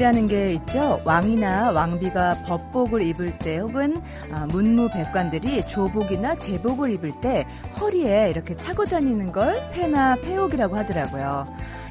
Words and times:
제복이라는 0.00 0.26
게 0.28 0.52
있죠. 0.54 1.00
왕이나 1.04 1.72
왕비가 1.72 2.42
법복을 2.46 3.02
입을 3.02 3.38
때 3.38 3.58
혹은 3.58 4.00
아, 4.32 4.46
문무백관들이 4.46 5.66
조복이나 5.68 6.36
제복을 6.36 6.90
입을 6.92 7.20
때 7.20 7.46
허리에 7.78 8.30
이렇게 8.30 8.56
차고 8.56 8.86
다니는 8.86 9.30
걸 9.30 9.56
패나 9.70 10.16
패옥이라고 10.16 10.76
하더라고요. 10.76 11.46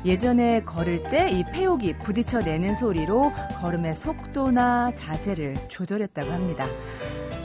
예전에 0.06 0.62
걸을 0.64 1.04
때 1.04 1.30
이 1.30 1.44
패옥이 1.52 2.00
부딪혀 2.00 2.40
내는 2.40 2.74
소리로 2.76 3.32
걸음의 3.62 3.96
속도나 3.96 4.92
자세를 4.96 5.54
조절했다고 5.68 6.32
합니다. 6.32 6.66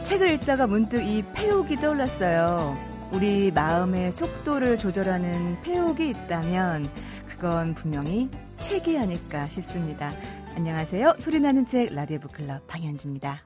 책을 0.02 0.30
읽다가 0.32 0.66
문득 0.66 1.02
이 1.02 1.22
패옥이 1.34 1.76
떠올랐어요. 1.76 2.76
우리 3.12 3.52
마음의 3.52 4.12
속도를 4.12 4.78
조절하는 4.78 5.60
패옥이 5.62 6.08
있다면 6.10 6.88
그건 7.28 7.74
분명히 7.74 8.30
책이 8.56 8.98
아닐까 8.98 9.46
싶습니다. 9.48 10.10
안녕하세요. 10.56 11.16
소리나는 11.18 11.66
책 11.66 11.92
라디오 11.92 12.20
북클럽 12.20 12.66
방현주입니다. 12.68 13.42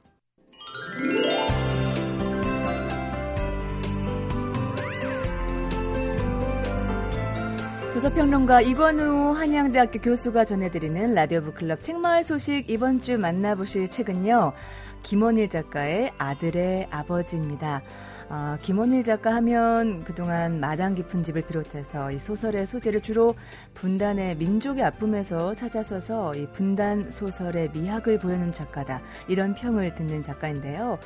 도서평론가 7.95 8.61
이건우 8.61 9.33
한양대학교 9.33 10.01
교수가 10.01 10.45
전해드리는 10.45 11.15
라디오 11.15 11.41
북클럽 11.41 11.83
책마을 11.83 12.25
소식 12.25 12.69
이번 12.69 13.01
주 13.01 13.17
만나보실 13.19 13.89
책은요. 13.89 14.53
김원일 15.03 15.49
작가의 15.49 16.13
아들의 16.19 16.89
아버지입니다. 16.91 17.83
어, 18.31 18.59
김원일 18.61 19.05
작가 19.05 19.35
하면 19.37 20.05
그동안 20.05 20.61
마당 20.61 20.95
깊은 20.95 21.23
집을 21.23 21.43
비롯해서 21.43 22.13
이 22.13 22.19
소설의 22.19 22.67
소재를 22.67 23.01
주로 23.01 23.35
분단의 23.73 24.37
민족의 24.37 24.85
아픔에서 24.85 25.55
찾아서서 25.55 26.35
이 26.35 26.47
분단 26.53 27.11
소설의 27.11 27.71
미학을 27.73 28.19
보여는 28.19 28.53
작가다. 28.53 29.01
이런 29.29 29.55
평을 29.55 29.95
듣는 29.95 30.23
작가인데요. 30.23 30.99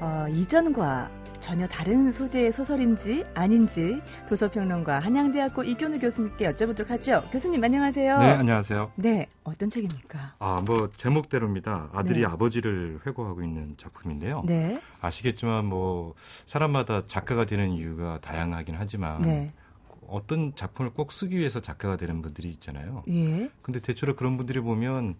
어, 0.00 0.26
이전과 0.30 1.10
전혀 1.44 1.68
다른 1.68 2.10
소재의 2.10 2.50
소설인지 2.52 3.22
아닌지 3.34 4.00
도서평론가 4.30 4.98
한양대학교 5.00 5.62
이교우 5.62 5.98
교수님께 6.00 6.50
여쭤보도록 6.50 6.88
하죠. 6.88 7.22
교수님 7.30 7.62
안녕하세요. 7.62 8.18
네, 8.18 8.30
안녕하세요. 8.30 8.92
네, 8.96 9.26
어떤 9.44 9.68
책입니까? 9.68 10.36
아, 10.38 10.62
뭐 10.64 10.90
제목대로입니다. 10.96 11.90
아들이 11.92 12.20
네. 12.20 12.26
아버지를 12.26 13.00
회고하고 13.06 13.42
있는 13.42 13.74
작품인데요. 13.76 14.42
네. 14.46 14.80
아시겠지만 15.02 15.66
뭐 15.66 16.14
사람마다 16.46 17.04
작가가 17.06 17.44
되는 17.44 17.72
이유가 17.72 18.18
다양하긴 18.22 18.76
하지만 18.78 19.20
네. 19.20 19.52
어떤 20.08 20.54
작품을 20.56 20.92
꼭 20.94 21.12
쓰기 21.12 21.36
위해서 21.36 21.60
작가가 21.60 21.98
되는 21.98 22.22
분들이 22.22 22.48
있잖아요. 22.52 23.02
예. 23.08 23.50
근데 23.60 23.80
대체로 23.80 24.16
그런 24.16 24.38
분들이 24.38 24.60
보면 24.60 25.14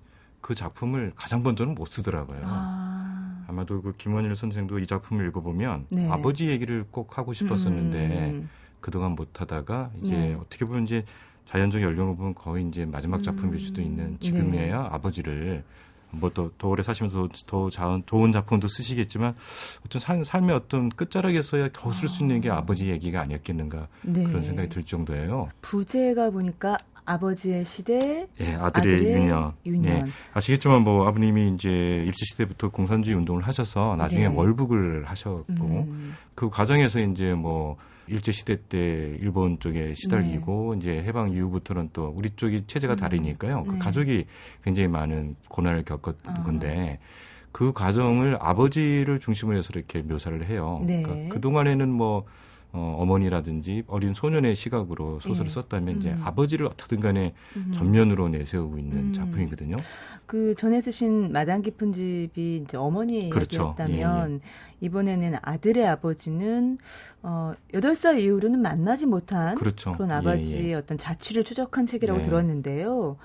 그 0.45 0.55
작품을 0.55 1.13
가장 1.17 1.43
먼저는 1.43 1.75
못 1.75 1.87
쓰더라고요. 1.87 2.43
아. 2.45 3.45
아마도 3.49 3.81
그 3.81 3.95
김원일 3.97 4.37
선생도 4.37 4.79
이 4.79 4.87
작품을 4.87 5.27
읽어보면 5.29 5.87
네. 5.91 6.07
아버지 6.11 6.49
얘기를 6.49 6.85
꼭 6.91 7.17
하고 7.17 7.33
싶었었는데 7.33 8.31
음. 8.31 8.51
그동안 8.83 9.13
못하다가 9.13 9.91
이제 10.03 10.15
네. 10.15 10.35
어떻게 10.35 10.67
보면 10.67 10.85
이제 10.85 11.03
자연적 11.47 11.81
연령으로 11.81 12.17
보면 12.17 12.35
거의 12.35 12.69
이제 12.69 12.85
마지막 12.85 13.23
작품일 13.23 13.59
수도 13.59 13.81
음. 13.81 13.87
있는 13.87 14.21
지금에야 14.21 14.83
네. 14.83 14.89
아버지를 14.91 15.65
뭐더 16.11 16.51
더 16.59 16.69
오래 16.69 16.83
사시면서 16.83 17.27
더 17.47 17.71
자, 17.71 17.99
좋은 18.05 18.31
작품도 18.31 18.69
쓰시겠지만 18.69 19.35
어떤 19.87 20.01
삶, 20.01 20.25
삶의 20.25 20.55
어떤 20.55 20.91
끝자락에서야 20.91 21.71
겨우 21.71 21.95
쓸 21.95 22.11
수 22.11 22.23
있는 22.23 22.43
게 22.43 22.51
아. 22.51 22.59
아버지 22.59 22.91
얘기가 22.91 23.23
아니었겠는가 23.23 23.89
네. 24.03 24.25
그런 24.25 24.43
생각이 24.43 24.69
들 24.69 24.85
정도예요. 24.85 25.49
부제가 25.63 26.29
보니까 26.29 26.77
아버지의 27.07 27.65
시대, 27.65 28.27
예, 28.41 28.55
아들의, 28.55 28.97
아들의 28.97 29.13
유년. 29.15 29.53
유년. 29.67 30.07
예, 30.07 30.13
아시겠지만 30.33 30.83
뭐 30.83 31.07
아버님이 31.07 31.55
이제 31.55 31.69
일제 31.69 32.25
시대부터 32.25 32.71
공산주의 32.71 33.17
운동을 33.17 33.43
하셔서 33.43 33.97
나중에 33.97 34.29
네. 34.29 34.35
월북을 34.35 35.05
하셨고 35.07 35.45
음. 35.51 36.15
그 36.35 36.49
과정에서 36.49 37.01
이제 37.01 37.35
뭐 37.35 37.77
일제 38.07 38.33
시대 38.33 38.57
때 38.69 39.17
일본 39.21 39.59
쪽에 39.61 39.95
시달리고 39.95 40.75
네. 40.75 40.81
이제 40.81 41.03
해방 41.07 41.31
이후부터는 41.31 41.91
또 41.93 42.13
우리 42.15 42.31
쪽이 42.31 42.65
체제가 42.67 42.95
음. 42.95 42.97
다르니까요. 42.97 43.65
그 43.65 43.73
네. 43.73 43.79
가족이 43.79 44.27
굉장히 44.63 44.89
많은 44.89 45.37
고난을 45.49 45.85
겪었던 45.85 46.37
아. 46.37 46.43
건데 46.43 46.99
그 47.53 47.73
과정을 47.73 48.39
아버지를 48.41 49.21
중심으로 49.21 49.59
해서 49.59 49.71
이렇게 49.75 50.03
묘사를 50.03 50.45
해요. 50.47 50.83
네. 50.85 51.03
그러니까 51.03 51.35
그 51.35 51.41
동안에는 51.41 51.89
뭐 51.89 52.25
어, 52.77 52.97
어머니라든지 52.99 53.85
어린 53.87 54.15
소년의 54.15 54.57
시각으로 54.57 55.21
소설을 55.21 55.49
예. 55.49 55.55
썼다면 55.55 55.99
이제 55.99 56.11
음. 56.11 56.21
아버지를 56.25 56.67
어떻든 56.67 56.99
간에 56.99 57.33
음. 57.55 57.73
전면으로 57.73 58.29
내세우고 58.29 58.79
있는 58.79 58.97
음. 58.97 59.13
작품이거든요. 59.13 59.77
그 60.27 60.57
전에 60.57 60.81
쓰신 60.81 61.31
마당 61.31 61.63
깊은 61.63 61.93
집이 61.93 62.63
이제 62.65 62.77
어머니 62.77 63.31
그렇죠. 63.31 63.75
얘기였다면 63.77 64.31
예, 64.31 64.35
예. 64.35 64.41
이번에는 64.81 65.37
아들의 65.41 65.87
아버지는 65.87 66.79
어 67.23 67.53
8살 67.73 68.21
이후로는 68.21 68.61
만나지 68.61 69.07
못한 69.07 69.55
그렇죠. 69.55 69.93
그런 69.93 70.11
예, 70.11 70.15
아버지의 70.15 70.71
예. 70.71 70.75
어떤 70.75 70.99
자취를 70.99 71.45
추적한 71.45 71.87
책이라고 71.87 72.19
네. 72.19 72.27
들었는데요. 72.27 73.17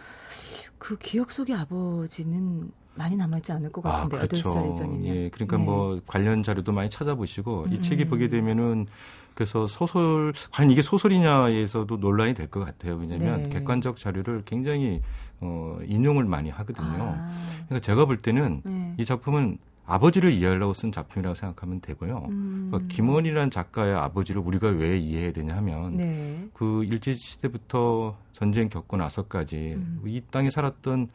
그 0.78 0.96
기억 1.00 1.32
속의 1.32 1.56
아버지는 1.56 2.72
많이 2.94 3.16
남아있지 3.16 3.52
않을 3.54 3.72
것 3.72 3.82
같은데 3.82 4.18
아, 4.18 4.20
그렇죠. 4.20 4.54
8살 4.54 4.74
이전이면. 4.74 5.06
예, 5.06 5.30
그러니까 5.30 5.58
네. 5.58 5.64
뭐 5.64 6.00
관련 6.06 6.44
자료도 6.44 6.72
많이 6.72 6.90
찾아보시고 6.92 7.64
음. 7.64 7.74
이 7.74 7.82
책이 7.82 8.06
보게 8.06 8.30
되면은 8.30 8.86
그래서 9.34 9.68
소설 9.68 10.34
과연 10.52 10.70
이게 10.72 10.82
소설이냐에서도 10.82 11.96
논란이 11.98 12.34
될 12.34 12.50
것 12.50 12.66
같아요. 12.66 12.96
왜냐하면 12.96 13.44
네. 13.44 13.50
객관적 13.50 13.98
자료를 13.98 14.44
굉장히 14.46 15.02
어, 15.40 15.80
인용을 15.86 16.26
많이 16.26 16.50
하거든요. 16.50 17.16
아. 17.18 17.30
그러니까 17.68 17.80
제가 17.80 18.06
볼 18.06 18.18
때는 18.22 18.62
네. 18.66 18.94
이 18.98 19.06
작품은 19.06 19.58
아버지를 19.86 20.32
이해하려고 20.34 20.74
쓴 20.74 20.92
작품이라고 20.92 21.34
생각하면 21.34 21.82
되고요. 21.82 22.26
음. 22.30 22.68
그러니까 22.70 22.94
김원이라는 22.94 23.50
작가의 23.50 23.96
아버지를 23.96 24.42
우리가 24.42 24.68
왜 24.68 24.98
이해해야 25.00 25.32
되냐 25.32 25.56
하면 25.58 25.98
네. 25.98 26.48
그 26.54 26.84
일제 26.84 27.14
시대부터 27.16 28.16
전쟁 28.34 28.70
겪고 28.70 28.98
나서까지 28.98 29.56
음. 29.78 30.02
이 30.06 30.22
땅에 30.30 30.50
살았던 30.50 31.10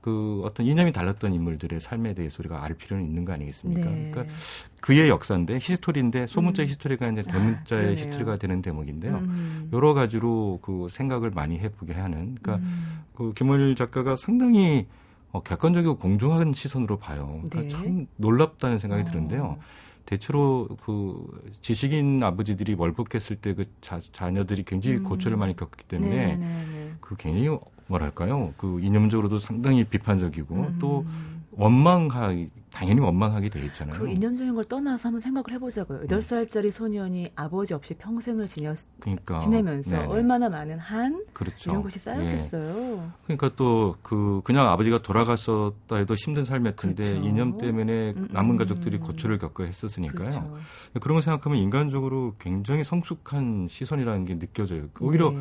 그 0.00 0.40
어떤 0.44 0.66
이념이 0.66 0.92
달랐던 0.92 1.34
인물들의 1.34 1.78
삶에 1.80 2.14
대해서 2.14 2.38
우리가 2.40 2.64
알 2.64 2.74
필요는 2.74 3.04
있는 3.04 3.24
거 3.24 3.32
아니겠습니까? 3.32 3.90
네. 3.90 4.10
그러니까 4.10 4.34
그의 4.80 5.08
역사인데 5.08 5.54
history인데 5.56 6.26
소문자 6.26 6.62
음. 6.62 6.68
history가 6.68 7.08
이제 7.08 7.22
대문자의 7.22 7.88
아, 7.88 7.90
history가 7.92 8.36
되는 8.36 8.62
대목인데요. 8.62 9.16
음. 9.16 9.68
여러 9.72 9.92
가지로 9.92 10.58
그 10.62 10.88
생각을 10.90 11.30
많이 11.30 11.58
해보게 11.58 11.92
하는. 11.92 12.36
그러니까 12.40 12.56
음. 12.56 13.02
그 13.14 13.32
김원일 13.34 13.74
작가가 13.74 14.16
상당히 14.16 14.86
어, 15.32 15.42
객관적이고 15.42 15.98
공정한 15.98 16.54
시선으로 16.54 16.98
봐요. 16.98 17.42
그러니까 17.44 17.60
네. 17.60 17.68
참 17.68 18.06
놀랍다는 18.16 18.78
생각이 18.78 19.02
어. 19.02 19.04
드는데요. 19.04 19.58
대체로 20.06 20.66
그 20.84 21.24
지식인 21.60 22.22
아버지들이 22.24 22.74
월북했을 22.74 23.36
때 23.36 23.54
그 23.54 23.64
자녀들이 24.12 24.64
굉장히 24.64 24.96
음. 24.96 25.04
고초를 25.04 25.36
많이 25.36 25.54
겪기 25.54 25.84
때문에 25.84 26.10
네네네. 26.10 26.36
네, 26.36 26.46
네, 26.46 26.66
네. 26.66 26.94
그 27.00 27.16
굉장히 27.16 27.58
뭐랄까요 27.90 28.54
그 28.56 28.80
이념적으로도 28.80 29.38
상당히 29.38 29.84
비판적이고 29.84 30.54
음. 30.54 30.76
또 30.80 31.04
원망하 31.52 32.32
당연히 32.72 33.00
원망하게 33.00 33.48
돼 33.48 33.64
있잖아요. 33.66 33.98
그 33.98 34.08
이념적인 34.08 34.54
걸 34.54 34.64
떠나서 34.64 35.08
한번 35.08 35.20
생각을 35.20 35.52
해보자고요. 35.54 36.02
8살짜리 36.02 36.66
음. 36.66 36.70
소년이 36.70 37.32
아버지 37.34 37.74
없이 37.74 37.94
평생을 37.94 38.46
지녀, 38.46 38.72
그러니까, 39.00 39.40
지내면서 39.40 39.96
네네. 39.96 40.08
얼마나 40.08 40.48
많은 40.48 40.78
한 40.78 41.24
그렇죠. 41.32 41.72
이런 41.72 41.82
것이 41.82 41.98
쌓였겠어요. 41.98 43.02
예. 43.02 43.24
그러니까 43.24 43.50
또 43.56 43.96
그 44.02 44.40
그냥 44.44 44.68
아버지가 44.68 45.02
돌아갔었다 45.02 45.96
해도 45.96 46.14
힘든 46.14 46.44
삶이었 46.44 46.76
텐데 46.76 47.02
그렇죠. 47.04 47.26
이념 47.26 47.58
때문에 47.58 48.14
음, 48.16 48.28
남은 48.30 48.52
음. 48.52 48.56
가족들이 48.56 48.98
고초를 48.98 49.38
겪어 49.38 49.64
했었으니까요. 49.64 50.30
그렇죠. 50.30 50.58
그런 51.00 51.16
걸 51.16 51.22
생각하면 51.22 51.58
인간적으로 51.58 52.34
굉장히 52.38 52.84
성숙한 52.84 53.66
시선이라는 53.68 54.24
게 54.26 54.38
느껴져요. 54.38 54.86
오히려 55.00 55.32
네. 55.32 55.38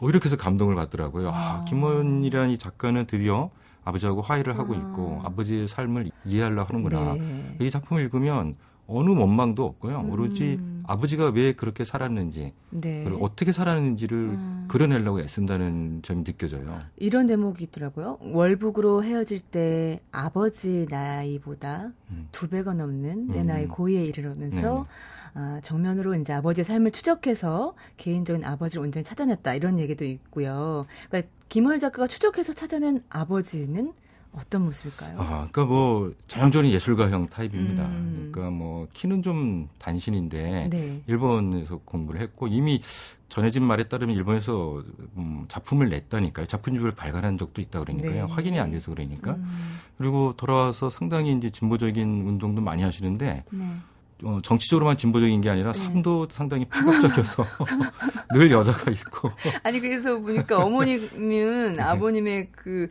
오히려 0.00 0.20
그래서 0.20 0.36
감동을 0.36 0.74
받더라고요. 0.74 1.30
아, 1.30 1.32
아 1.32 1.64
김원이라는 1.64 2.50
이 2.50 2.58
작가는 2.58 3.06
드디어 3.06 3.50
아버지하고 3.84 4.22
화해를 4.22 4.58
하고 4.58 4.74
아. 4.74 4.76
있고 4.76 5.22
아 5.24 5.30
버지의 5.30 5.68
삶을 5.68 6.10
이해하려고 6.24 6.68
하는구나. 6.68 7.14
네. 7.14 7.56
이 7.60 7.70
작품을 7.70 8.02
읽으면 8.04 8.56
어느 8.86 9.10
원망도 9.10 9.64
없고요. 9.64 10.00
음. 10.00 10.10
오로지 10.10 10.58
아버지가 10.88 11.26
왜 11.26 11.52
그렇게 11.52 11.84
살았는지, 11.84 12.54
네. 12.70 13.04
그리고 13.04 13.22
어떻게 13.22 13.52
살았는지를 13.52 14.18
음. 14.18 14.64
그려내려고 14.68 15.20
애쓴다는 15.20 16.00
점이 16.02 16.24
느껴져요. 16.24 16.80
이런 16.96 17.26
대목이 17.26 17.64
있더라고요. 17.64 18.18
월북으로 18.22 19.04
헤어질 19.04 19.40
때 19.40 20.00
아버지 20.10 20.86
나이보다 20.88 21.92
음. 22.10 22.28
두 22.32 22.48
배가 22.48 22.72
넘는 22.72 23.28
내 23.28 23.42
음. 23.42 23.46
나이 23.46 23.66
고의에 23.66 24.02
이르면서 24.04 24.86
아, 25.34 25.60
정면으로 25.62 26.14
이제 26.14 26.32
아버지의 26.32 26.64
삶을 26.64 26.90
추적해서 26.90 27.74
개인적인 27.98 28.44
아버지를 28.44 28.82
온전히 28.82 29.04
찾아냈다 29.04 29.54
이런 29.54 29.78
얘기도 29.78 30.06
있고요. 30.06 30.86
그러니까 31.10 31.30
김월 31.50 31.80
작가가 31.80 32.06
추적해서 32.06 32.54
찾아낸 32.54 33.04
아버지는 33.10 33.92
어떤 34.38 34.64
모습일까요? 34.64 35.16
아, 35.18 35.26
그러니까 35.50 35.64
뭐 35.64 36.12
전형적인 36.28 36.70
예술가형 36.70 37.28
타입입니다. 37.28 37.84
음. 37.86 38.30
그러니까 38.32 38.56
뭐 38.56 38.86
키는 38.92 39.22
좀 39.22 39.68
단신인데 39.78 40.68
네. 40.70 41.02
일본에서 41.06 41.80
공부를 41.84 42.20
했고 42.20 42.46
이미 42.46 42.80
전해진 43.28 43.62
말에 43.62 43.84
따르면 43.84 44.16
일본에서 44.16 44.82
음, 45.16 45.44
작품을 45.48 45.90
냈다니까요. 45.90 46.46
작품집을 46.46 46.92
발간한 46.92 47.36
적도 47.36 47.60
있다 47.60 47.80
그러니까요. 47.80 48.26
네. 48.26 48.32
확인이 48.32 48.58
안 48.58 48.70
돼서 48.70 48.90
그러니까. 48.92 49.32
음. 49.32 49.78
그리고 49.98 50.34
돌아와서 50.36 50.88
상당히 50.88 51.32
이제 51.32 51.50
진보적인 51.50 52.26
운동도 52.26 52.62
많이 52.62 52.82
하시는데 52.82 53.44
네. 53.50 53.76
어, 54.22 54.38
정치적으로만 54.42 54.96
진보적인 54.96 55.40
게 55.40 55.50
아니라 55.50 55.72
네. 55.72 55.78
삶도 55.78 56.28
상당히 56.30 56.64
파격적이어서 56.64 57.44
늘 58.34 58.50
여자가 58.50 58.90
있고. 58.90 59.30
아니 59.62 59.80
그래서 59.80 60.18
보니까 60.18 60.58
어머님은 60.58 61.74
네. 61.74 61.82
아버님의 61.82 62.48
그 62.52 62.88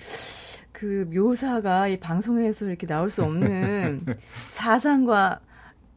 그 0.77 1.09
묘사가 1.11 1.87
이 1.87 1.99
방송에서 1.99 2.67
이렇게 2.67 2.85
나올 2.85 3.09
수 3.09 3.23
없는 3.23 4.05
사상과 4.49 5.39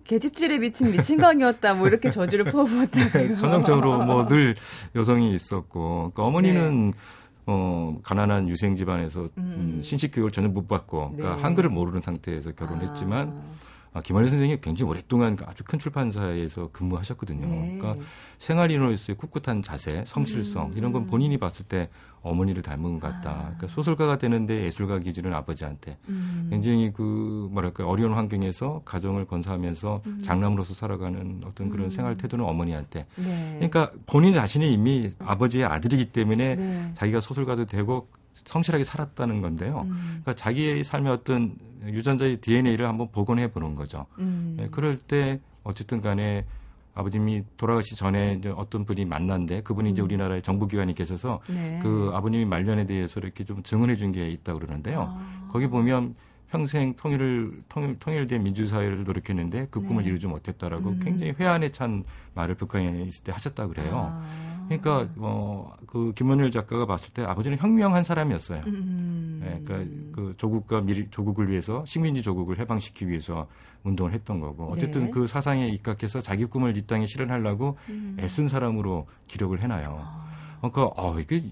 계집질에 0.04 0.56
미친 0.56 0.90
미친광이었다 0.90 1.74
뭐 1.74 1.86
이렇게 1.86 2.10
저주를 2.10 2.46
퍼부었다. 2.46 3.08
네, 3.10 3.32
전형적으로 3.34 4.02
뭐 4.06 4.26
늘 4.26 4.54
여성이 4.94 5.34
있었고 5.34 6.12
그러니까 6.14 6.24
어머니는 6.24 6.92
네. 6.92 6.98
어, 7.44 7.98
가난한 8.02 8.48
유생 8.48 8.74
집안에서 8.74 9.28
음. 9.36 9.76
음. 9.76 9.82
신식 9.82 10.12
교육을 10.14 10.30
전혀 10.30 10.48
못 10.48 10.66
받고 10.66 11.10
그러니까 11.10 11.36
네. 11.36 11.42
한글을 11.42 11.68
모르는 11.68 12.00
상태에서 12.00 12.52
결혼했지만 12.52 13.28
아. 13.28 13.42
아, 13.92 14.00
김한일 14.00 14.30
선생님이 14.30 14.60
굉장히 14.62 14.88
오랫동안 14.88 15.36
아주 15.46 15.64
큰 15.64 15.78
출판사에서 15.78 16.70
근무하셨거든요. 16.72 17.44
네. 17.44 17.76
그러니까 17.78 18.02
생활인으로서의 18.38 19.16
꿋꿋한 19.18 19.62
자세, 19.62 20.04
성실성 20.06 20.68
음. 20.68 20.72
이런 20.76 20.92
건 20.92 21.06
본인이 21.06 21.36
봤을 21.38 21.66
때 21.66 21.90
어머니를 22.22 22.62
닮은 22.62 23.00
것 23.00 23.00
같다. 23.00 23.31
아. 23.31 23.43
그러니까 23.43 23.69
소설가가 23.69 24.19
되는데 24.19 24.64
예술가 24.64 24.99
기질은 24.99 25.32
아버지한테 25.32 25.96
음. 26.08 26.49
굉장히 26.50 26.93
그 26.93 27.49
뭐랄까 27.50 27.87
어려운 27.87 28.12
환경에서 28.12 28.82
가정을 28.84 29.26
건사하면서 29.26 30.02
음. 30.06 30.22
장남으로서 30.22 30.75
살아가는 30.75 31.43
어떤 31.44 31.70
그런 31.70 31.87
음. 31.87 31.90
생활 31.90 32.17
태도는 32.17 32.44
어머니한테. 32.44 33.06
네. 33.17 33.55
그러니까 33.55 33.90
본인 34.06 34.34
자신이 34.34 34.72
이미 34.72 35.11
아버지의 35.19 35.64
아들이기 35.64 36.06
때문에 36.06 36.56
네. 36.56 36.90
자기가 36.94 37.20
소설가도 37.20 37.67
되고 37.67 38.08
성실하게 38.44 38.84
살았다는 38.84 39.40
건데요. 39.40 39.82
음. 39.87 40.20
그러니까 40.23 40.34
자기의 40.34 40.84
삶의 40.84 41.12
어떤 41.12 41.56
유전자의 41.87 42.38
DNA를 42.38 42.87
한번 42.87 43.08
복원해 43.11 43.50
보는 43.50 43.75
거죠. 43.75 44.06
음. 44.19 44.56
네, 44.58 44.66
그럴 44.70 44.99
때 44.99 45.40
어쨌든 45.62 46.00
간에 46.00 46.44
아버님이 46.94 47.44
돌아가시 47.56 47.94
전에 47.96 48.34
이제 48.38 48.52
어떤 48.56 48.84
분이 48.84 49.04
만난데 49.04 49.62
그분이 49.62 49.90
음. 49.90 49.92
이제 49.92 50.02
우리나라의 50.02 50.42
정부기관이 50.42 50.94
계셔서 50.94 51.40
네. 51.48 51.78
그 51.82 52.10
아버님이 52.14 52.44
말년에 52.44 52.87
대해서 52.87 53.20
이렇게 53.20 53.44
좀 53.44 53.62
증언해 53.62 53.96
준 53.96 54.10
게 54.12 54.28
있다 54.28 54.54
그러는데요. 54.54 55.14
아. 55.16 55.48
거기 55.52 55.69
보면 55.69 56.16
평생 56.50 56.94
통일을 56.94 57.62
통일, 57.69 57.96
통일된 58.00 58.42
민주사회를 58.42 59.04
노력했는데 59.04 59.69
그 59.70 59.81
꿈을 59.82 60.02
네. 60.02 60.08
이루지 60.10 60.26
못했다라고 60.26 60.90
음. 60.90 61.00
굉장히 61.00 61.32
회한에 61.38 61.69
찬 61.70 62.02
말을 62.34 62.56
북한에 62.56 63.02
있을 63.04 63.22
때 63.22 63.31
하셨다 63.31 63.69
그래요. 63.69 64.10
아. 64.12 64.50
그러니까 64.78 65.12
어 65.19 65.72
그 65.90 66.12
김원일 66.14 66.52
작가가 66.52 66.87
봤을 66.87 67.12
때 67.12 67.25
아버지는 67.25 67.58
혁명한 67.58 68.05
사람이었어요. 68.05 68.62
음. 68.69 69.40
네, 69.43 69.61
그러니까 69.64 69.90
그 70.14 70.34
조국과 70.37 70.82
미리 70.82 71.08
조국을 71.11 71.50
위해서 71.50 71.84
식민지 71.84 72.22
조국을 72.22 72.61
해방시키기 72.61 73.11
위해서 73.11 73.49
운동을 73.82 74.12
했던 74.12 74.38
거고 74.38 74.70
어쨌든 74.70 75.06
네. 75.06 75.11
그 75.11 75.26
사상에 75.26 75.67
입각해서 75.67 76.20
자기 76.20 76.44
꿈을 76.44 76.76
이 76.76 76.87
땅에 76.87 77.06
실현하려고 77.06 77.76
음. 77.88 78.17
애쓴 78.20 78.46
사람으로 78.46 79.08
기록을 79.26 79.64
해놔요. 79.64 80.00
아. 80.00 80.31
그러니까 80.58 80.93
어 80.94 81.19
이게 81.19 81.43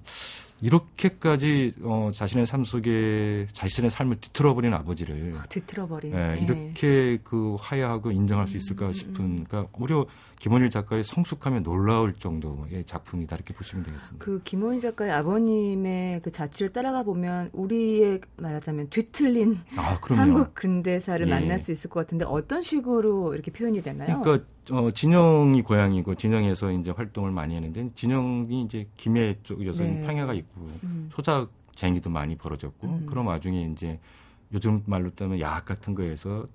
이렇게까지 0.60 1.74
어, 1.82 2.10
자신의 2.12 2.46
삶 2.46 2.64
속에 2.64 3.48
자신의 3.52 3.90
삶을 3.90 4.20
뒤틀어버린 4.20 4.72
아버지를 4.74 5.34
아, 5.36 5.42
뒤틀어버린 5.44 6.12
예, 6.12 6.16
네. 6.16 6.40
이렇게 6.42 7.18
그 7.24 7.56
화해하고 7.60 8.10
인정할 8.10 8.46
수 8.46 8.56
있을까 8.56 8.86
음, 8.86 8.88
음, 8.88 8.92
싶은 8.92 9.24
음. 9.24 9.44
그러니까 9.48 9.70
오히려 9.78 10.06
김원일 10.38 10.70
작가의 10.70 11.02
성숙하면 11.02 11.62
놀라울 11.62 12.14
정도의 12.14 12.84
작품이다 12.84 13.36
이렇게 13.36 13.54
보시면 13.54 13.84
되겠습니다. 13.84 14.24
그 14.24 14.40
김원일 14.44 14.80
작가의 14.80 15.12
아버님의 15.12 16.22
그 16.22 16.30
자취를 16.30 16.72
따라가 16.72 17.02
보면 17.02 17.50
우리의 17.52 18.20
말하자면 18.36 18.90
뒤틀린 18.90 19.58
아, 19.76 19.98
한국 20.02 20.54
근대사를 20.54 21.26
예. 21.26 21.30
만날 21.30 21.58
수 21.58 21.72
있을 21.72 21.90
것 21.90 22.00
같은데 22.00 22.24
어떤 22.24 22.62
식으로 22.62 23.34
이렇게 23.34 23.50
표현이 23.50 23.82
되나요? 23.82 24.20
그러니까 24.20 24.46
어, 24.70 24.90
진영이 24.90 25.62
고향이고 25.62 26.14
진영에서 26.14 26.72
이제 26.72 26.90
활동을 26.90 27.30
많이 27.30 27.56
했는데 27.56 27.90
진영이 27.94 28.62
이제 28.62 28.88
김해 28.96 29.36
쪽이어서는 29.42 30.02
네. 30.02 30.06
평야가 30.06 30.34
있고 30.34 30.68
음. 30.84 31.10
소작 31.12 31.50
쟁이도 31.74 32.10
많이 32.10 32.36
벌어졌고 32.36 32.86
음. 32.86 33.06
그런 33.06 33.26
와중에 33.26 33.70
이제 33.72 33.98
요즘 34.52 34.82
말로 34.86 35.10
따면 35.10 35.40
야학 35.40 35.64
같은 35.64 35.94
거에서 35.94 36.46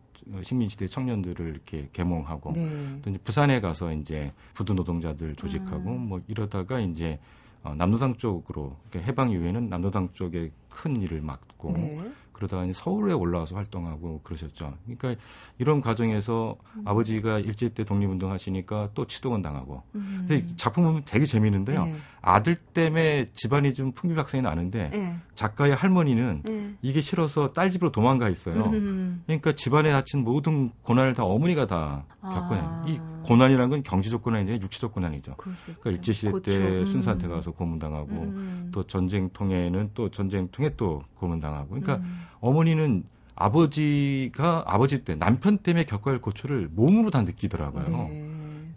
식민지대 0.42 0.88
청년들을 0.88 1.48
이렇게 1.48 1.90
개몽하고 1.94 2.54
네. 2.54 3.00
또 3.02 3.10
이제 3.10 3.20
부산에 3.24 3.60
가서 3.60 3.92
이제 3.94 4.32
부두 4.54 4.74
노동자들 4.74 5.36
조직하고 5.36 5.92
음. 5.92 6.08
뭐 6.08 6.22
이러다가 6.28 6.80
이제 6.80 7.20
어, 7.64 7.74
남로당 7.76 8.16
쪽으로 8.18 8.76
그러니까 8.90 9.10
해방 9.10 9.32
이후에는 9.32 9.70
남로당 9.70 10.10
쪽에 10.14 10.52
큰 10.70 11.02
일을 11.02 11.22
맡고 11.22 11.72
네. 11.74 12.12
그러다가 12.44 12.66
이제 12.66 12.74
서울에 12.74 13.14
올라와서 13.14 13.56
활동하고 13.56 14.20
그러셨죠. 14.24 14.74
그러니까 14.84 15.16
이런 15.60 15.80
과정에서 15.80 16.58
음. 16.76 16.82
아버지가 16.86 17.40
일제 17.40 17.70
때 17.70 17.86
독립운동 17.86 18.32
하시니까 18.32 18.90
또 18.94 19.08
치동원 19.08 19.42
당하고. 19.42 19.82
음. 19.96 20.26
근데 20.28 20.46
작품 20.58 20.84
보면 20.84 21.04
되게 21.06 21.26
재미있는데요. 21.26 21.86
네. 21.86 21.96
아들 22.22 22.56
때문에 22.56 23.28
집안이 23.34 23.74
좀 23.74 23.94
풍비박산이 23.94 24.44
나는데 24.44 24.90
네. 24.90 25.16
작가의 25.36 25.76
할머니는 25.76 26.42
네. 26.44 26.74
이게 26.82 27.00
싫어서 27.00 27.54
딸 27.54 27.72
집으로 27.72 27.92
도망가 27.92 28.30
있어요. 28.30 28.66
음. 28.66 29.24
그러니까 29.26 29.54
집안에 29.54 29.92
닥친 29.92 30.24
모든 30.24 30.72
고난을 30.82 31.14
다 31.14 31.24
어머니가 31.24 31.68
다 31.68 32.04
겪어내요. 32.22 32.64
아. 32.64 32.86
이 32.88 33.00
고난이라는 33.24 33.70
건 33.70 33.84
경제적 33.84 34.22
고난이 34.22 34.44
아니라 34.44 34.64
육체적 34.64 34.94
고난이죠. 34.94 35.36
그러니까 35.38 35.90
일제 35.92 36.14
시대 36.14 36.32
때 36.42 36.58
음. 36.58 36.86
순사한테 36.86 37.28
가서 37.28 37.52
고문당하고 37.52 38.12
음. 38.12 38.70
또 38.72 38.84
전쟁 38.84 39.30
통에는 39.32 39.92
또 39.94 40.10
전쟁 40.10 40.48
통에 40.50 40.72
또 40.78 41.04
고문당하고. 41.16 41.70
그러니까 41.70 41.96
음. 41.98 42.24
어머니는 42.40 43.04
아버지가 43.36 44.64
아버지 44.68 45.04
때 45.04 45.16
남편 45.16 45.58
때문에 45.58 45.86
겪어야 45.86 46.14
할 46.14 46.22
고초를 46.22 46.70
몸으로 46.72 47.10
다 47.10 47.22
느끼더라고요. 47.22 47.86
네. 47.86 48.33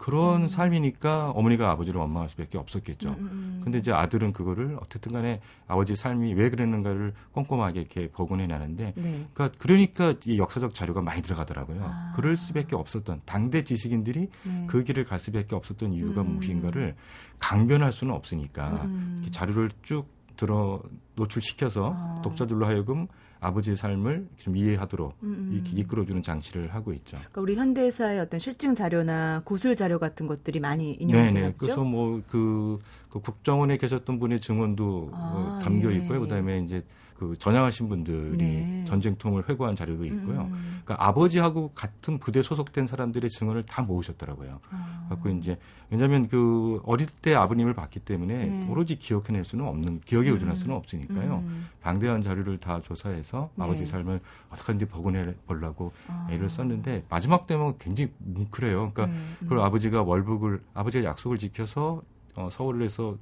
그런 0.07 0.43
음. 0.43 0.47
삶이니까 0.47 1.31
어머니가 1.31 1.69
아버지를 1.69 1.99
원망할 1.99 2.29
수밖에 2.29 2.57
없었겠죠. 2.57 3.09
음, 3.09 3.15
음, 3.19 3.29
음. 3.29 3.61
근데 3.61 3.77
이제 3.77 3.91
아들은 3.91 4.31
그거를 4.31 4.77
어쨌든 4.81 5.11
간에 5.11 5.41
아버지 5.67 5.97
삶이 5.97 6.33
왜 6.33 6.49
그랬는가를 6.49 7.13
꼼꼼하게 7.33 7.81
이렇게 7.81 8.09
복원해 8.09 8.47
나는데 8.47 8.93
네. 8.95 9.27
그러니까 9.33 9.51
그러니까 9.59 10.13
이 10.25 10.37
역사적 10.37 10.73
자료가 10.73 11.01
많이 11.01 11.21
들어가더라고요. 11.21 11.81
아. 11.83 12.13
그럴 12.15 12.37
수밖에 12.37 12.77
없었던 12.77 13.23
당대 13.25 13.65
지식인들이 13.65 14.29
네. 14.43 14.67
그 14.67 14.85
길을 14.85 15.03
갈 15.03 15.19
수밖에 15.19 15.55
없었던 15.55 15.91
이유가 15.91 16.21
음. 16.21 16.35
무엇인가를 16.35 16.95
강변할 17.39 17.91
수는 17.91 18.13
없으니까 18.13 18.83
음. 18.85 19.27
자료를 19.29 19.71
쭉 19.81 20.07
들어 20.37 20.81
노출시켜서 21.15 21.93
아. 21.93 22.21
독자들로 22.21 22.65
하여금 22.65 23.07
아버지의 23.39 23.75
삶을 23.75 24.27
좀 24.37 24.55
이해하도록 24.55 25.13
음, 25.23 25.27
음. 25.27 25.63
이끌어주는 25.73 26.21
장치를 26.23 26.73
하고 26.73 26.93
있죠. 26.93 27.17
그러니까 27.17 27.41
우리 27.41 27.55
현대사의 27.55 28.19
어떤 28.19 28.39
실증 28.39 28.75
자료나 28.75 29.41
구술 29.45 29.75
자료 29.75 29.99
같은 29.99 30.27
것들이 30.27 30.59
많이 30.59 30.93
인용이 30.93 31.33
되죠. 31.33 31.53
그래서 31.57 31.83
뭐그 31.83 32.79
그 33.09 33.19
국정원에 33.19 33.77
계셨던 33.77 34.19
분의 34.19 34.41
증언도 34.41 35.11
아, 35.13 35.59
담겨 35.63 35.91
예. 35.91 35.97
있고요. 35.97 36.21
그다음에 36.21 36.59
이제 36.59 36.83
그 37.17 37.35
전향하신 37.37 37.89
분들이 37.89 38.37
네. 38.37 38.85
전쟁통을 38.85 39.49
회고한 39.49 39.75
자료도 39.75 40.05
있고요. 40.05 40.41
음. 40.51 40.81
그러니까 40.83 41.07
아버지하고 41.07 41.71
같은 41.73 42.19
부대 42.19 42.43
소속된 42.43 42.85
사람들의 42.85 43.29
증언을 43.29 43.63
다 43.63 43.81
모으셨더라고요. 43.81 44.59
아. 44.69 45.07
갖고 45.09 45.29
이제 45.29 45.57
왜냐하면 45.89 46.27
그 46.27 46.79
어릴 46.85 47.07
때 47.07 47.33
아버님을 47.33 47.73
봤기 47.73 48.01
때문에 48.01 48.45
네. 48.45 48.67
오로지 48.69 48.97
기억해낼 48.97 49.45
수는 49.45 49.65
없는 49.65 50.01
기억에 50.01 50.29
의존할 50.29 50.55
수는 50.55 50.75
음. 50.75 50.77
없으니까요. 50.77 51.43
음. 51.43 51.67
방대한 51.81 52.21
자료를 52.21 52.59
다 52.59 52.81
조사해서 52.83 53.49
네. 53.55 53.63
아버지 53.63 53.87
삶을 53.87 54.19
어떻게 54.51 54.67
하는지 54.67 54.85
복원해 54.85 55.33
보려고 55.47 55.91
아. 56.07 56.27
애를 56.29 56.49
썼는데 56.49 57.05
마지막 57.09 57.47
때면 57.47 57.79
굉장히 57.79 58.11
뭉클해요. 58.19 58.91
그러니까 58.93 59.07
네. 59.07 59.19
그걸 59.39 59.59
아버지가 59.61 60.03
월북을 60.03 60.61
아버지가 60.75 61.09
약속을 61.09 61.39
지켜서 61.39 62.03
어, 62.35 62.49
서울에서 62.51 63.17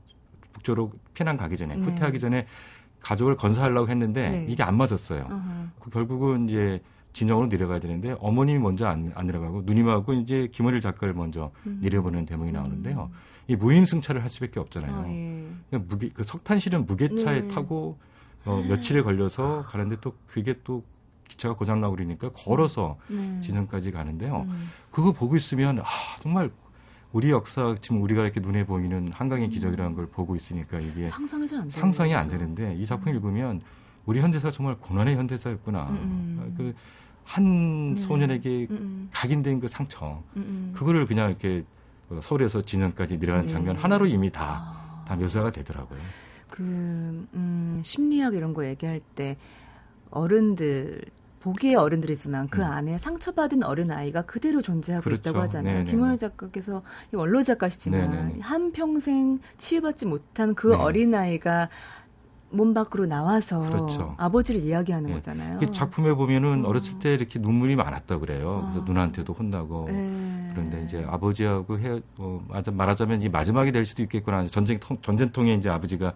북조로 0.51 0.91
피난 1.13 1.37
가기 1.37 1.57
전에 1.57 1.75
네. 1.75 1.81
후퇴하기 1.81 2.19
전에 2.19 2.47
가족을 3.05 3.35
건사하려고 3.35 3.87
했는데 3.89 4.29
네. 4.29 4.45
이게 4.49 4.63
안 4.63 4.75
맞았어요. 4.77 5.27
그 5.79 5.91
결국은 5.91 6.49
이제 6.49 6.81
진영으로 7.13 7.47
내려가야 7.47 7.79
되는데 7.79 8.15
어머님이 8.19 8.59
먼저 8.59 8.87
안, 8.87 9.11
안 9.13 9.27
내려가고 9.27 9.61
누님하고 9.63 10.13
이제 10.13 10.49
김원일 10.51 10.81
작가를 10.81 11.13
먼저 11.13 11.51
음. 11.67 11.79
내려보는 11.81 12.25
대목이 12.25 12.51
나오는데요. 12.51 13.11
음. 13.13 13.17
이 13.47 13.55
무임승차를 13.55 14.23
할 14.23 14.29
수밖에 14.29 14.59
없잖아요. 14.59 14.91
아, 14.91 15.07
예. 15.07 15.47
그러니까 15.69 15.87
무게, 15.87 16.09
그 16.09 16.23
석탄 16.23 16.57
실은 16.57 16.87
무게차에 16.87 17.41
네. 17.41 17.47
타고 17.47 17.99
어, 18.43 18.63
며칠에 18.67 19.03
걸려서 19.03 19.61
가는데 19.61 19.97
또 20.01 20.13
그게 20.25 20.55
또 20.63 20.83
기차가 21.27 21.55
고장나고 21.55 21.95
그러니까 21.95 22.31
걸어서 22.31 22.97
네. 23.07 23.39
진영까지 23.41 23.91
가는데요. 23.91 24.47
음. 24.49 24.71
그거 24.89 25.11
보고 25.11 25.37
있으면 25.37 25.79
아 25.79 25.83
정말 26.21 26.49
우리 27.15 27.31
역사 27.31 27.73
지금 27.79 28.01
우리가 28.01 28.23
이렇게 28.23 28.41
눈에 28.41 28.65
보이는 28.65 29.07
한강의 29.09 29.47
기적이라는 29.47 29.95
걸 29.95 30.05
보고 30.05 30.35
있으니까 30.35 30.77
이게 30.81 31.07
상상이 31.07 31.47
안 31.53 31.69
상상이 31.69 32.13
안 32.13 32.27
되는데 32.27 32.75
이 32.75 32.85
작품 32.85 33.07
을 33.07 33.13
음. 33.13 33.15
읽으면 33.15 33.61
우리 34.05 34.19
현대사 34.19 34.51
정말 34.51 34.75
고난의 34.75 35.15
현대사였구나. 35.15 35.83
음. 35.91 35.95
음. 36.59 36.75
그한 37.23 37.93
네. 37.93 38.01
소년에게 38.01 38.67
음, 38.69 38.75
음. 38.75 39.09
각인된 39.13 39.61
그 39.61 39.69
상처, 39.69 40.21
그거를 40.73 41.05
그냥 41.05 41.29
이렇게 41.29 41.63
어, 42.09 42.19
서울에서 42.21 42.63
진영까지 42.63 43.17
내려가는 43.17 43.47
장면 43.47 43.77
하나로 43.77 44.07
이미 44.07 44.29
다다 44.29 45.15
묘사가 45.15 45.51
되더라고요. 45.51 45.97
그 46.49 46.63
음, 47.33 47.79
심리학 47.81 48.33
이런 48.33 48.53
거 48.53 48.65
얘기할 48.65 48.99
때 49.15 49.37
어른들 50.11 51.01
보기에 51.45 51.75
어른들이지만 51.75 52.47
그 52.47 52.61
음. 52.61 52.65
안에 52.65 52.97
상처받은 52.97 53.63
어른 53.63 53.91
아이가 53.91 54.23
그대로 54.23 54.63
존재하고 54.63 55.03
그렇죠. 55.03 55.29
있다고 55.29 55.41
하잖아요. 55.43 55.83
김원일 55.83 56.17
작가께서 56.17 56.81
원로 57.13 57.43
작가시지만 57.43 58.09
네네네. 58.09 58.39
한 58.41 58.71
평생 58.71 59.37
치유받지 59.59 60.07
못한 60.07 60.55
그 60.55 60.69
네. 60.69 60.75
어린 60.75 61.13
아이가 61.13 61.69
몸 62.49 62.73
밖으로 62.73 63.05
나와서 63.05 63.61
그렇죠. 63.61 64.15
아버지를 64.17 64.61
이야기하는 64.61 65.09
네. 65.09 65.15
거잖아요. 65.15 65.59
작품에 65.71 66.15
보면은 66.15 66.65
어. 66.65 66.73
렸을 66.73 66.97
때 66.97 67.13
이렇게 67.13 67.37
눈물이 67.37 67.75
많았다 67.75 68.17
그래요. 68.17 68.63
그래서 68.63 68.81
아. 68.81 68.85
누나한테도 68.87 69.33
혼나고 69.33 69.85
네. 69.87 70.49
그런데 70.51 70.83
이제 70.83 71.05
아버지하고 71.07 71.77
해 71.77 72.01
어, 72.17 72.41
말하자면 72.71 73.21
이 73.21 73.29
마지막이 73.29 73.71
될 73.71 73.85
수도 73.85 74.01
있겠구나. 74.01 74.47
전쟁 74.47 74.79
전쟁통에 75.03 75.53
이제 75.53 75.69
아버지가 75.69 76.13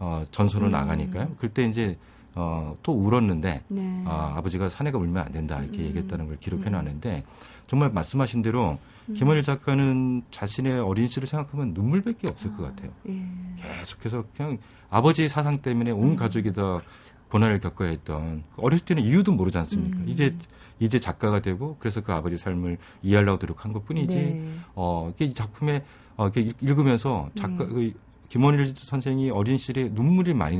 어, 0.00 0.24
전선으로 0.32 0.70
음. 0.70 0.72
나가니까요. 0.72 1.36
그때 1.38 1.64
이제 1.66 1.96
어, 2.34 2.76
또 2.82 2.92
울었는데 2.92 3.62
네. 3.70 4.04
아, 4.06 4.34
아버지가 4.36 4.68
사내가 4.68 4.98
울면 4.98 5.24
안 5.24 5.32
된다 5.32 5.60
이렇게 5.60 5.78
음. 5.78 5.84
얘기했다는 5.86 6.26
걸 6.28 6.38
기록해 6.38 6.70
놨는데 6.70 7.24
정말 7.66 7.90
말씀하신 7.90 8.42
대로 8.42 8.78
음. 9.08 9.14
김원일 9.14 9.42
작가는 9.42 10.22
자신의 10.30 10.80
어린 10.80 11.08
시를 11.08 11.28
생각하면 11.28 11.74
눈물밖에 11.74 12.28
없을 12.28 12.50
아, 12.52 12.56
것 12.56 12.62
같아요. 12.64 12.90
예. 13.08 13.26
계속해서 13.60 14.24
그냥 14.36 14.58
아버지 14.90 15.28
사상 15.28 15.60
때문에 15.60 15.90
온 15.90 16.10
음. 16.10 16.16
가족이 16.16 16.52
다 16.52 16.62
그렇죠. 16.62 16.82
고난을 17.28 17.60
겪어야 17.60 17.88
했던 17.88 18.44
어렸을 18.56 18.84
때는 18.84 19.02
이유도 19.02 19.32
모르지 19.32 19.58
않습니까? 19.58 19.98
음. 19.98 20.04
이제 20.06 20.36
이제 20.80 20.98
작가가 20.98 21.40
되고 21.40 21.76
그래서 21.78 22.02
그 22.02 22.12
아버지 22.12 22.36
삶을 22.36 22.76
이해하려고 23.02 23.38
노력한 23.40 23.72
것뿐이지. 23.72 24.14
네. 24.14 24.56
어, 24.74 25.10
이게 25.14 25.32
작품에 25.32 25.84
어, 26.16 26.28
이렇게 26.28 26.52
읽으면서 26.60 27.30
작가 27.34 27.64
네. 27.66 27.92
그 28.32 28.38
김원일 28.38 28.72
선생이 28.74 29.30
어린 29.30 29.58
시절에 29.58 29.90
눈물이 29.92 30.32
많이 30.32 30.56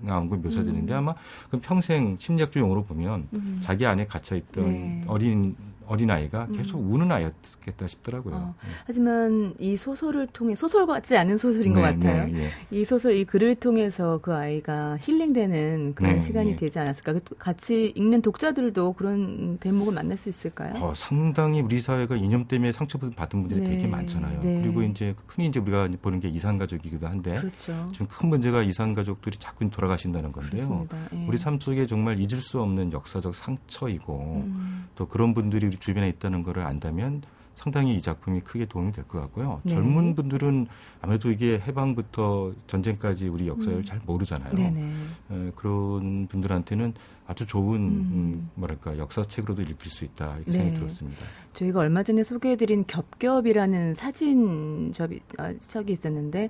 나온 0.00 0.28
걸 0.30 0.38
묘사되는데 0.38 0.94
음. 0.94 0.98
아마 0.98 1.14
그 1.50 1.60
평생 1.60 2.16
심리학적 2.18 2.62
용어로 2.62 2.84
보면 2.84 3.28
음. 3.34 3.58
자기 3.60 3.84
안에 3.84 4.06
갇혀 4.06 4.36
있던 4.36 4.64
네. 4.64 5.04
어린 5.06 5.54
어린아이가 5.90 6.46
음. 6.50 6.52
계속 6.52 6.78
음. 6.78 6.92
우는 6.92 7.10
아이였겠다 7.10 7.88
싶더라고요. 7.88 8.34
어, 8.34 8.54
네. 8.62 8.70
하지만 8.86 9.54
이 9.58 9.76
소설을 9.76 10.28
통해 10.28 10.54
소설 10.54 10.86
같지 10.86 11.16
않은 11.16 11.36
소설인 11.36 11.74
네, 11.74 11.80
것 11.80 11.82
같아요. 11.82 12.26
네, 12.26 12.44
예. 12.44 12.50
이 12.70 12.84
소설 12.84 13.14
이 13.14 13.24
글을 13.24 13.56
통해서 13.56 14.20
그 14.22 14.32
아이가 14.32 14.96
힐링되는 15.00 15.94
그런 15.94 16.14
네, 16.14 16.20
시간이 16.20 16.52
예. 16.52 16.56
되지 16.56 16.78
않았을까? 16.78 17.14
그 17.14 17.20
같이 17.36 17.92
읽는 17.96 18.22
독자들도 18.22 18.92
그런 18.92 19.58
대목을 19.58 19.92
만날 19.92 20.16
수 20.16 20.28
있을까요? 20.28 20.74
어, 20.76 20.92
상당히 20.94 21.60
우리 21.60 21.80
사회가 21.80 22.14
이념 22.14 22.46
때문에 22.46 22.72
상처받은 22.72 23.40
분들이 23.42 23.64
되게 23.64 23.82
네, 23.82 23.86
많잖아요. 23.88 24.40
네. 24.40 24.60
그리고 24.62 24.82
이제 24.82 25.14
흔히 25.26 25.48
이제 25.48 25.58
우리가 25.58 25.88
보는 26.00 26.20
게 26.20 26.28
이산 26.28 26.56
가족이기도 26.56 27.08
한데 27.08 27.34
그렇죠. 27.34 27.88
지금 27.92 28.06
큰 28.08 28.28
문제가 28.28 28.62
이산 28.62 28.94
가족들이 28.94 29.38
자꾸 29.38 29.68
돌아가신다는 29.68 30.32
건데요. 30.32 30.86
예. 31.12 31.26
우리 31.26 31.36
삶 31.36 31.58
속에 31.58 31.86
정말 31.86 32.18
잊을 32.18 32.40
수 32.40 32.60
없는 32.60 32.92
역사적 32.92 33.34
상처이고 33.34 34.44
음. 34.46 34.86
또 34.94 35.06
그런 35.06 35.34
분들이 35.34 35.70
주변에 35.80 36.08
있다는 36.10 36.42
것을 36.42 36.62
안다면 36.62 37.22
상당히 37.56 37.94
이 37.94 38.00
작품이 38.00 38.40
크게 38.40 38.64
도움이 38.64 38.92
될 38.92 39.04
것 39.04 39.20
같고요. 39.20 39.60
네. 39.64 39.74
젊은 39.74 40.14
분들은 40.14 40.66
아무래도 41.02 41.30
이게 41.30 41.60
해방부터 41.60 42.52
전쟁까지 42.66 43.28
우리 43.28 43.48
역사를 43.48 43.76
음. 43.76 43.84
잘 43.84 44.00
모르잖아요. 44.06 44.54
에, 44.58 45.52
그런 45.56 46.26
분들한테는 46.28 46.94
아주 47.26 47.46
좋은 47.46 47.76
음. 47.76 48.10
음, 48.12 48.50
뭐랄까 48.54 48.96
역사책으로도 48.96 49.60
읽힐 49.60 49.90
수 49.90 50.04
있다 50.06 50.36
이렇게 50.36 50.44
네. 50.46 50.52
생각이 50.52 50.76
들었습니다. 50.78 51.26
저희가 51.52 51.80
얼마 51.80 52.02
전에 52.02 52.22
소개해드린 52.22 52.86
겹겹이라는 52.86 53.94
사진 53.94 54.92
접이 54.94 55.20
어, 55.38 55.52
책이 55.58 55.92
있었는데 55.92 56.48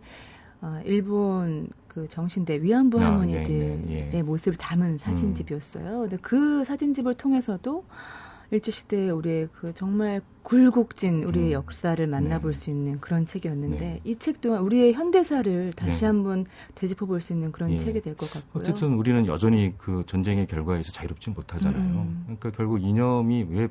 어, 0.60 0.80
일본 0.84 1.70
그 1.88 2.06
정신대 2.08 2.62
위안부 2.62 3.00
아, 3.00 3.06
할머니들의 3.06 3.46
네, 3.48 3.82
네, 3.84 4.10
예. 4.14 4.22
모습을 4.22 4.56
담은 4.56 4.98
사진집이었어요. 4.98 6.02
근데 6.02 6.16
그 6.18 6.64
사진집을 6.64 7.14
통해서도 7.14 7.84
일제시대의 8.50 9.10
우리의 9.10 9.48
그 9.52 9.72
정말 9.74 10.20
굴곡진 10.42 11.22
우리의 11.24 11.46
음. 11.48 11.52
역사를 11.52 12.04
만나볼 12.06 12.52
네. 12.52 12.58
수 12.58 12.70
있는 12.70 13.00
그런 13.00 13.24
책이었는데 13.26 13.78
네. 13.78 14.00
이책 14.04 14.40
또한 14.40 14.62
우리의 14.62 14.92
현대사를 14.94 15.72
다시 15.74 16.00
네. 16.00 16.06
한번 16.06 16.46
되짚어 16.74 17.06
볼 17.06 17.20
수 17.20 17.32
있는 17.32 17.52
그런 17.52 17.72
예. 17.72 17.78
책이 17.78 18.00
될 18.00 18.16
것 18.16 18.30
같고요. 18.30 18.62
어쨌든 18.62 18.94
우리는 18.94 19.26
여전히 19.26 19.74
그 19.76 20.02
전쟁의 20.06 20.46
결과에서 20.46 20.90
자유롭지 20.92 21.30
못하잖아요. 21.30 21.82
음. 21.82 22.22
그러니까 22.24 22.50
결국 22.50 22.82
이념이 22.82 23.46
왜 23.50 23.68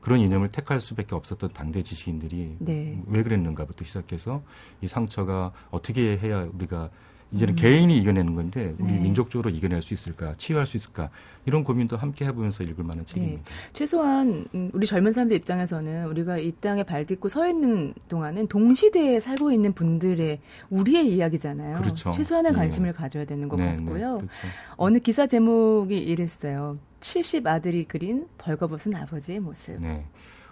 그런 0.00 0.20
이념을 0.20 0.48
택할 0.48 0.80
수밖에 0.80 1.14
없었던 1.14 1.50
당대 1.52 1.82
지식인들이 1.82 2.56
네. 2.58 3.00
왜 3.06 3.22
그랬는가부터 3.22 3.84
시작해서 3.84 4.42
이 4.80 4.88
상처가 4.88 5.52
어떻게 5.70 6.16
해야 6.18 6.48
우리가 6.52 6.90
이제는 7.32 7.52
음. 7.52 7.56
개인이 7.56 7.96
이겨내는 7.98 8.34
건데 8.34 8.74
우리 8.78 8.92
네. 8.92 9.00
민족적으로 9.00 9.50
이겨낼 9.50 9.82
수 9.82 9.92
있을까, 9.92 10.34
치유할 10.34 10.66
수 10.66 10.76
있을까 10.76 11.10
이런 11.44 11.62
고민도 11.62 11.96
함께 11.96 12.24
해보면서 12.24 12.62
읽을 12.64 12.84
만한 12.84 13.04
네. 13.04 13.12
책입니다. 13.12 13.42
네. 13.44 13.50
최소한 13.72 14.46
음, 14.54 14.70
우리 14.72 14.86
젊은 14.86 15.12
사람들 15.12 15.36
입장에서는 15.36 16.06
우리가 16.06 16.38
이 16.38 16.52
땅에 16.60 16.82
발 16.82 17.04
딛고 17.04 17.28
서 17.28 17.48
있는 17.48 17.94
동안은 18.08 18.48
동시대에 18.48 19.20
살고 19.20 19.52
있는 19.52 19.72
분들의 19.72 20.40
우리의 20.70 21.14
이야기잖아요. 21.14 21.80
그렇죠. 21.80 22.12
최소한의 22.12 22.52
네. 22.52 22.58
관심을 22.58 22.92
가져야 22.92 23.24
되는 23.24 23.48
것 23.48 23.56
네, 23.56 23.72
네 23.72 23.76
같고요. 23.76 24.16
그렇죠. 24.18 24.28
어느 24.76 24.98
기사 24.98 25.26
제목이 25.26 25.98
이랬어요. 25.98 26.78
70 27.00 27.46
아들이 27.46 27.84
그린 27.84 28.26
벌거벗은 28.38 28.94
아버지의 28.94 29.40
모습. 29.40 29.80
네. 29.80 30.04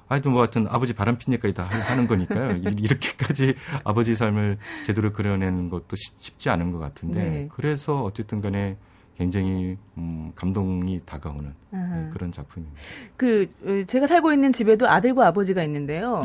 하여튼 0.09 0.33
뭐 0.33 0.41
하여튼 0.43 0.67
아버지 0.69 0.93
바람핀니까 0.93 1.53
다 1.53 1.65
하는 1.65 2.07
거니까요. 2.07 2.57
이렇게까지 2.79 3.55
아버지 3.85 4.15
삶을 4.15 4.59
제대로 4.85 5.13
그려내는 5.13 5.69
것도 5.71 5.97
쉽지 5.97 6.49
않은 6.51 6.71
것 6.73 6.79
같은데 6.79 7.23
네. 7.23 7.49
그래서 7.53 8.03
어쨌든 8.03 8.41
간에 8.41 8.77
굉장히 9.17 9.79
음, 9.97 10.31
감동이 10.35 11.01
다가오는 11.07 11.55
네, 11.71 12.11
그런 12.13 12.33
작품입니다. 12.33 12.79
그 13.17 13.47
어, 13.65 13.83
제가 13.87 14.07
살고 14.07 14.31
있는 14.33 14.53
집에도 14.53 14.87
아들과 14.87 15.27
아버지가 15.29 15.63
있는데요. 15.65 16.23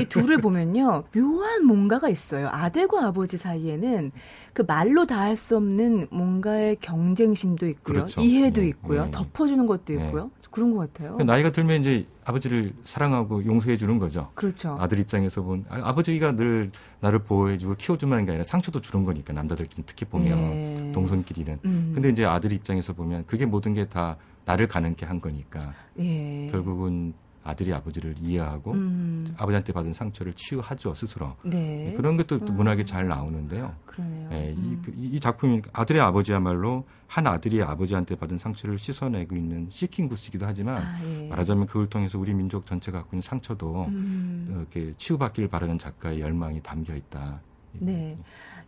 이 0.00 0.06
둘을 0.06 0.38
보면요 0.40 1.04
묘한 1.14 1.66
뭔가가 1.66 2.08
있어요. 2.08 2.48
아들과 2.50 3.04
아버지 3.06 3.36
사이에는 3.36 4.10
그 4.54 4.62
말로 4.66 5.04
다 5.06 5.20
할 5.20 5.36
수 5.36 5.56
없는 5.58 6.06
뭔가의 6.10 6.76
경쟁심도 6.80 7.68
있고요, 7.68 7.94
그렇죠. 7.94 8.20
이해도 8.22 8.62
네, 8.62 8.68
있고요, 8.68 9.04
네. 9.04 9.10
덮어주는 9.10 9.66
것도 9.66 9.84
네. 9.88 9.94
있고요. 10.06 10.30
그런 10.50 10.72
것 10.74 10.78
같아요. 10.80 11.12
그러니까 11.14 11.32
나이가 11.32 11.50
들면 11.52 11.80
이제 11.80 12.06
아버지를 12.24 12.72
사랑하고 12.84 13.44
용서해 13.44 13.76
주는 13.76 13.98
거죠. 13.98 14.30
그렇죠. 14.34 14.76
아들 14.80 14.98
입장에서 14.98 15.42
본 15.42 15.64
아, 15.68 15.94
버지가늘 15.94 16.72
나를 17.00 17.20
보호해주고 17.20 17.76
키워주는 17.76 18.24
게 18.24 18.30
아니라 18.32 18.44
상처도 18.44 18.80
주는 18.80 19.04
거니까 19.04 19.32
남자들끼리 19.32 19.84
특히 19.86 20.04
보면 20.06 20.38
예. 20.38 20.92
동성끼리는. 20.92 21.58
음. 21.64 21.92
근데 21.94 22.08
이제 22.10 22.24
아들 22.24 22.52
입장에서 22.52 22.92
보면 22.92 23.24
그게 23.26 23.46
모든 23.46 23.74
게 23.74 23.84
다 23.90 24.16
나를 24.44 24.66
가는게 24.66 25.06
한 25.06 25.20
거니까 25.20 25.60
예. 26.00 26.48
결국은 26.50 27.12
아들이 27.42 27.72
아버지를 27.72 28.14
이해하고 28.20 28.72
음. 28.72 29.34
아버지한테 29.38 29.72
받은 29.72 29.92
상처를 29.92 30.34
치유하죠 30.34 30.94
스스로. 30.94 31.36
네. 31.42 31.94
그런 31.96 32.16
것도 32.16 32.36
음. 32.36 32.56
문학에 32.56 32.84
잘 32.84 33.08
나오는데요. 33.08 33.74
그러네요. 33.86 34.28
네, 34.28 34.54
음. 34.56 34.82
이, 34.96 35.16
이 35.16 35.20
작품이 35.20 35.62
아들의 35.72 36.00
아버지야말로 36.02 36.84
한 37.06 37.26
아들이 37.26 37.62
아버지한테 37.62 38.14
받은 38.14 38.38
상처를 38.38 38.78
씻어내고 38.78 39.34
있는 39.34 39.68
시킹 39.70 40.08
구스이기도 40.08 40.46
하지만 40.46 40.82
아, 40.82 41.00
예. 41.04 41.28
말하자면 41.28 41.66
그걸 41.66 41.88
통해서 41.88 42.18
우리 42.18 42.34
민족 42.34 42.66
전체가 42.66 42.98
갖고 42.98 43.16
있는 43.16 43.22
상처도 43.22 43.86
음. 43.88 44.68
이렇게 44.70 44.94
치유받기를 44.96 45.48
바라는 45.48 45.78
작가의 45.78 46.20
열망이 46.20 46.62
담겨 46.62 46.94
있다. 46.94 47.40
네. 47.72 48.16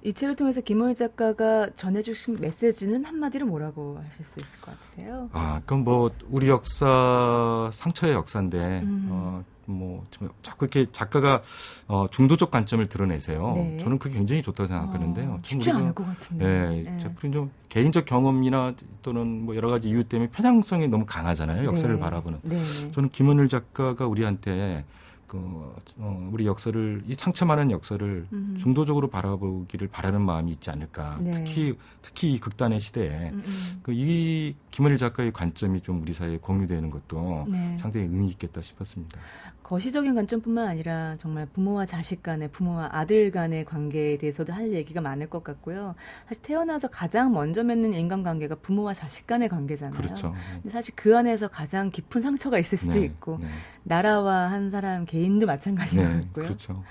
이 0.05 0.13
책을 0.13 0.35
통해서 0.35 0.61
김호일 0.61 0.97
작가가 0.97 1.69
전해주신 1.77 2.39
메시지는 2.41 3.05
한마디로 3.05 3.47
뭐라고 3.47 4.01
하실 4.05 4.25
수 4.25 4.41
있을 4.41 4.61
것 4.61 4.73
같으세요? 4.73 5.31
아, 5.33 5.61
그럼 5.65 5.85
뭐 5.85 6.11
우리 6.29 6.49
역사 6.49 7.71
상처의 7.73 8.15
역사인데 8.15 8.81
음. 8.83 9.09
어, 9.11 9.45
뭐 9.67 10.05
자꾸 10.43 10.65
이렇게 10.65 10.91
작가가 10.91 11.43
어, 11.87 12.07
중도적 12.11 12.51
관점을 12.51 12.85
드러내세요. 12.87 13.53
네. 13.55 13.79
저는 13.79 14.01
그게 14.01 14.17
굉장히 14.17 14.43
좋다고 14.43 14.67
생각하는데요. 14.67 15.31
어, 15.31 15.41
쉽지 15.45 15.71
않을 15.71 15.95
것 15.95 16.05
같은데. 16.05 16.45
네, 16.45 16.83
네. 16.91 16.99
작품이 16.99 17.33
좀 17.33 17.53
개인적 17.69 18.05
경험이나 18.05 18.75
또는 19.03 19.45
뭐 19.45 19.55
여러 19.55 19.71
가지 19.71 19.89
이유 19.89 20.03
때문에 20.03 20.31
편향성이 20.31 20.89
너무 20.89 21.07
강하잖아요. 21.07 21.65
역사를 21.65 21.95
네. 21.95 22.01
바라보는. 22.01 22.41
네. 22.43 22.61
저는 22.93 23.11
김원일 23.11 23.49
작가가 23.49 24.07
우리한테 24.07 24.85
그 25.33 25.75
어, 25.97 26.29
우리 26.31 26.47
역사를 26.47 27.03
이 27.07 27.15
상처 27.15 27.47
많은 27.47 27.71
역사를 27.71 28.27
음. 28.31 28.55
중도적으로 28.61 29.09
바라보기를 29.09 29.89
바라는 29.89 30.21
마음이 30.21 30.51
있지 30.51 30.69
않을까. 30.69 31.17
네. 31.23 31.33
특히 31.33 31.75
특히 32.03 32.33
이 32.33 32.39
극단의 32.39 32.81
시대에 32.81 33.31
음. 33.31 33.43
음. 33.43 33.81
그이 33.83 34.55
김원일 34.71 34.99
작가의 34.99 35.33
관점이 35.33 35.81
좀 35.81 36.03
우리 36.03 36.13
사회에 36.13 36.37
공유되는 36.37 36.91
것도 36.91 37.47
네. 37.49 37.79
상당히 37.79 38.09
의미 38.09 38.29
있겠다 38.29 38.61
싶었습니다. 38.61 39.19
거시적인 39.73 40.15
관점뿐만 40.15 40.69
아니라 40.69 41.17
정말 41.17 41.47
부모와 41.47 41.87
자식 41.87 42.23
간의 42.23 42.49
부모와 42.49 42.91
아들 42.93 43.31
간의 43.31 43.65
관계에 43.65 44.19
대해서도 44.19 44.53
할 44.53 44.73
얘기가 44.73 45.01
많을 45.01 45.31
것 45.31 45.43
같고요. 45.43 45.95
사실 46.29 46.43
태어나서 46.43 46.89
가장 46.89 47.33
먼저 47.33 47.65
맺는 47.65 47.95
인간관계가 47.95 48.57
부모와 48.57 48.93
자식 48.93 49.27
간의 49.27 49.49
관계잖아요. 49.49 49.99
그렇죠. 49.99 50.35
근데 50.61 50.69
사실 50.69 50.93
그 50.95 51.17
안에서 51.17 51.49
가장 51.49 51.91
깊은 51.91 52.21
상처가 52.21 52.59
있을 52.59 52.77
수도 52.77 52.99
네, 52.99 53.07
있고 53.07 53.39
네. 53.41 53.47
나라와 53.83 54.51
한 54.51 54.69
사람 54.69 55.07
개인도 55.07 55.47
마찬가지인 55.47 56.03
네, 56.03 56.09
것 56.11 56.21
같고요. 56.25 56.45
그렇죠. 56.45 56.85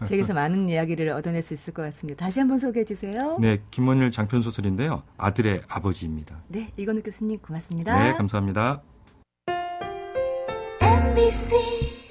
네. 0.00 0.06
책에서 0.06 0.32
많은 0.32 0.70
이야기를 0.70 1.10
얻어낼 1.10 1.42
수 1.42 1.52
있을 1.52 1.74
것 1.74 1.82
같습니다. 1.82 2.24
다시 2.24 2.40
한번 2.40 2.58
소개해 2.58 2.86
주세요. 2.86 3.36
네, 3.38 3.60
김원일 3.70 4.10
장편 4.10 4.40
소설인데요. 4.40 5.02
아들의 5.18 5.60
아버지입니다. 5.68 6.38
네, 6.48 6.72
이건우 6.78 7.02
교수님 7.02 7.40
고맙습니다. 7.40 8.02
네, 8.02 8.14
감사합니다. 8.14 8.80
MBC 10.80 12.03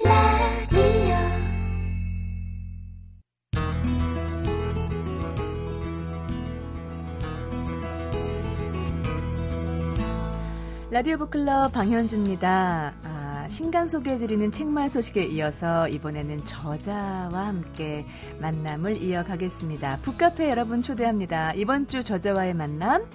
라디오 10.94 11.16
북클럽 11.18 11.72
방현주입니다. 11.72 12.94
아, 13.02 13.48
신간 13.48 13.88
소개해드리는 13.88 14.52
책말 14.52 14.88
소식에 14.88 15.24
이어서 15.24 15.88
이번에는 15.88 16.44
저자와 16.44 17.48
함께 17.48 18.06
만남을 18.40 19.02
이어가겠습니다. 19.02 19.98
북카페 20.02 20.48
여러분 20.48 20.82
초대합니다. 20.82 21.52
이번 21.54 21.88
주 21.88 22.04
저자와의 22.04 22.54
만남, 22.54 23.06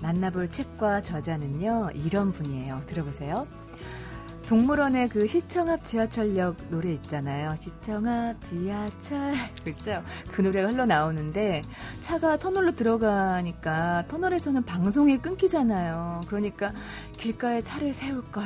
만나볼 0.00 0.48
책과 0.48 1.02
저자는요, 1.02 1.90
이런 1.92 2.32
분이에요. 2.32 2.84
들어보세요. 2.86 3.46
동물원의 4.46 5.08
그 5.08 5.26
시청 5.26 5.68
앞 5.68 5.84
지하철역 5.84 6.70
노래 6.70 6.92
있잖아요. 6.92 7.56
시청 7.58 8.06
앞 8.06 8.40
지하철. 8.40 9.34
그렇죠? 9.64 10.04
그 10.30 10.40
노래가 10.40 10.68
흘러나오는데 10.68 11.62
차가 12.00 12.36
터널로 12.36 12.76
들어가니까 12.76 14.04
터널에서는 14.06 14.62
방송이 14.64 15.18
끊기잖아요. 15.18 16.20
그러니까 16.28 16.72
길가에 17.18 17.60
차를 17.60 17.92
세울 17.92 18.22
걸. 18.30 18.44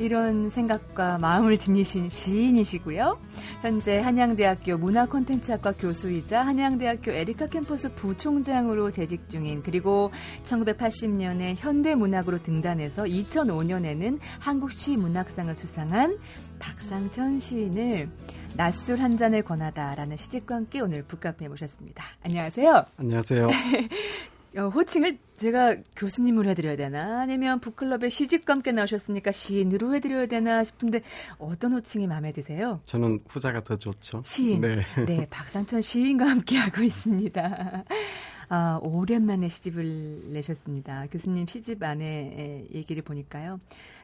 이런 0.00 0.48
생각과 0.48 1.18
마음을 1.18 1.58
지니신 1.58 2.08
시인이시고요. 2.08 3.18
현재 3.60 3.98
한양대학교 3.98 4.78
문화콘텐츠학과 4.78 5.72
교수이자 5.72 6.40
한양대학교 6.40 7.12
에리카 7.12 7.46
캠퍼스 7.48 7.92
부총장으로 7.94 8.90
재직 8.90 9.28
중인 9.28 9.62
그리고 9.62 10.10
1980년에 10.44 11.56
현대문학으로 11.58 12.42
등단해서 12.42 13.04
2005년에는 13.04 14.18
한국시문학상을 14.38 15.54
수상한 15.54 16.16
박상천 16.58 17.38
시인을 17.38 18.08
낮술 18.56 19.00
한 19.00 19.18
잔을 19.18 19.42
권하다라는 19.42 20.16
시집과 20.16 20.54
함께 20.54 20.80
오늘 20.80 21.02
북카페에 21.02 21.48
모셨습니다. 21.48 22.04
안녕하세요. 22.22 22.86
안녕하세요. 22.96 23.48
어, 24.56 24.68
호칭을 24.68 25.18
제가 25.36 25.76
교수님으로 25.96 26.50
해드려야 26.50 26.76
되나 26.76 27.20
아니면 27.20 27.60
북클럽에 27.60 28.08
시집과 28.08 28.54
함께 28.54 28.72
나오셨으니까 28.72 29.32
시인으로 29.32 29.94
해드려야 29.94 30.26
되나 30.26 30.64
싶은데 30.64 31.02
어떤 31.38 31.72
호칭이 31.72 32.06
마음에 32.06 32.32
드세요? 32.32 32.80
저는 32.84 33.20
후자가 33.28 33.62
더 33.62 33.76
좋죠. 33.76 34.22
시인. 34.24 34.60
네, 34.60 34.82
네 35.06 35.26
박상천 35.30 35.80
시인과 35.80 36.26
함께 36.26 36.58
하고 36.58 36.82
있습니다. 36.82 37.84
아, 38.52 38.80
오랜만에 38.82 39.48
시집을 39.48 40.32
내셨습니다. 40.32 41.06
교수님 41.10 41.46
시집 41.46 41.82
안에 41.82 42.66
얘기를 42.74 43.02
보니까요. 43.02 43.60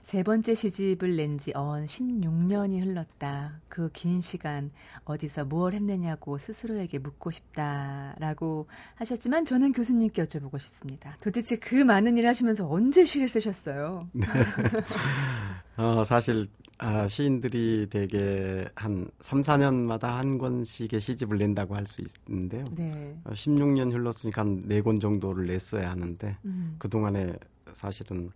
세 0.07 0.23
번째 0.23 0.55
시집을 0.55 1.17
낸 1.17 1.37
지 1.37 1.51
언 1.57 1.85
16년이 1.87 2.81
흘렀다. 2.81 3.61
그 3.69 3.91
긴 3.93 4.21
시간 4.21 4.71
어디서 5.05 5.47
무엇 5.47 5.75
했느냐고 5.75 6.39
스스로에게 6.39 7.01
묻고 7.01 7.33
싶다라고 7.33 8.69
하셨지만 8.95 9.45
저는 9.45 9.73
교수님께 9.73 10.23
여쭤보고 10.23 10.61
싶습니다. 10.61 11.17
도대체 11.21 11.57
그 11.57 11.75
많은 11.75 12.17
일 12.19 12.29
하시면서 12.29 12.69
언제 12.71 13.05
시를 13.05 13.27
쓰셨어요? 13.27 14.09
네. 14.13 14.27
어, 15.77 16.05
사실 16.05 16.47
아, 16.79 17.09
시인들이 17.09 17.89
대개 17.91 18.65
한 18.77 19.09
3, 19.21 19.41
4년마다 19.41 20.03
한 20.03 20.39
권씩의 20.39 21.01
시집을 21.01 21.37
낸다고 21.39 21.75
할 21.75 21.85
수 21.85 22.01
있는데요. 22.29 22.63
네. 22.77 23.19
어, 23.25 23.31
16년 23.33 23.93
흘렀으니까 23.93 24.43
한 24.43 24.63
4권 24.69 25.01
정도를 25.01 25.47
냈어야 25.47 25.91
하는데 25.91 26.37
음. 26.45 26.77
그동안에 26.79 27.35
사실은 27.73 28.31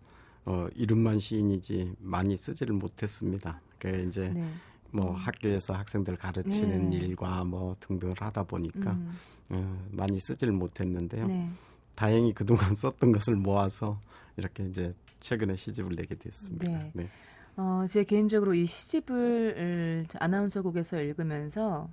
어, 0.46 0.68
이름만 0.74 1.18
시인이지 1.18 1.94
많이 1.98 2.37
쓰지를 2.37 2.74
못했습니다. 2.74 3.61
그 3.79 4.07
이제 4.09 4.29
네. 4.29 4.50
뭐 4.90 5.11
음. 5.11 5.14
학교에서 5.16 5.74
학생들 5.74 6.16
가르치는 6.16 6.90
네. 6.90 6.96
일과 6.96 7.44
뭐 7.44 7.76
등등을 7.81 8.16
하다 8.18 8.44
보니까 8.44 8.92
음. 8.92 9.14
어, 9.50 9.87
많이 9.90 10.18
쓰지를 10.18 10.53
못했는데요. 10.53 11.26
네. 11.26 11.50
다행히 11.94 12.33
그동안 12.33 12.74
썼던 12.74 13.12
것을 13.12 13.37
모아서 13.37 14.00
이렇게 14.37 14.64
이제 14.64 14.94
최근에 15.20 15.57
시집을 15.57 15.96
내게 15.96 16.14
됐습니다. 16.14 16.66
네. 16.66 16.90
네. 16.94 17.09
어, 17.57 17.85
제 17.88 18.05
개인적으로 18.05 18.55
이 18.55 18.64
시집을 18.64 20.07
아나운서국에서 20.18 21.00
읽으면서 21.03 21.88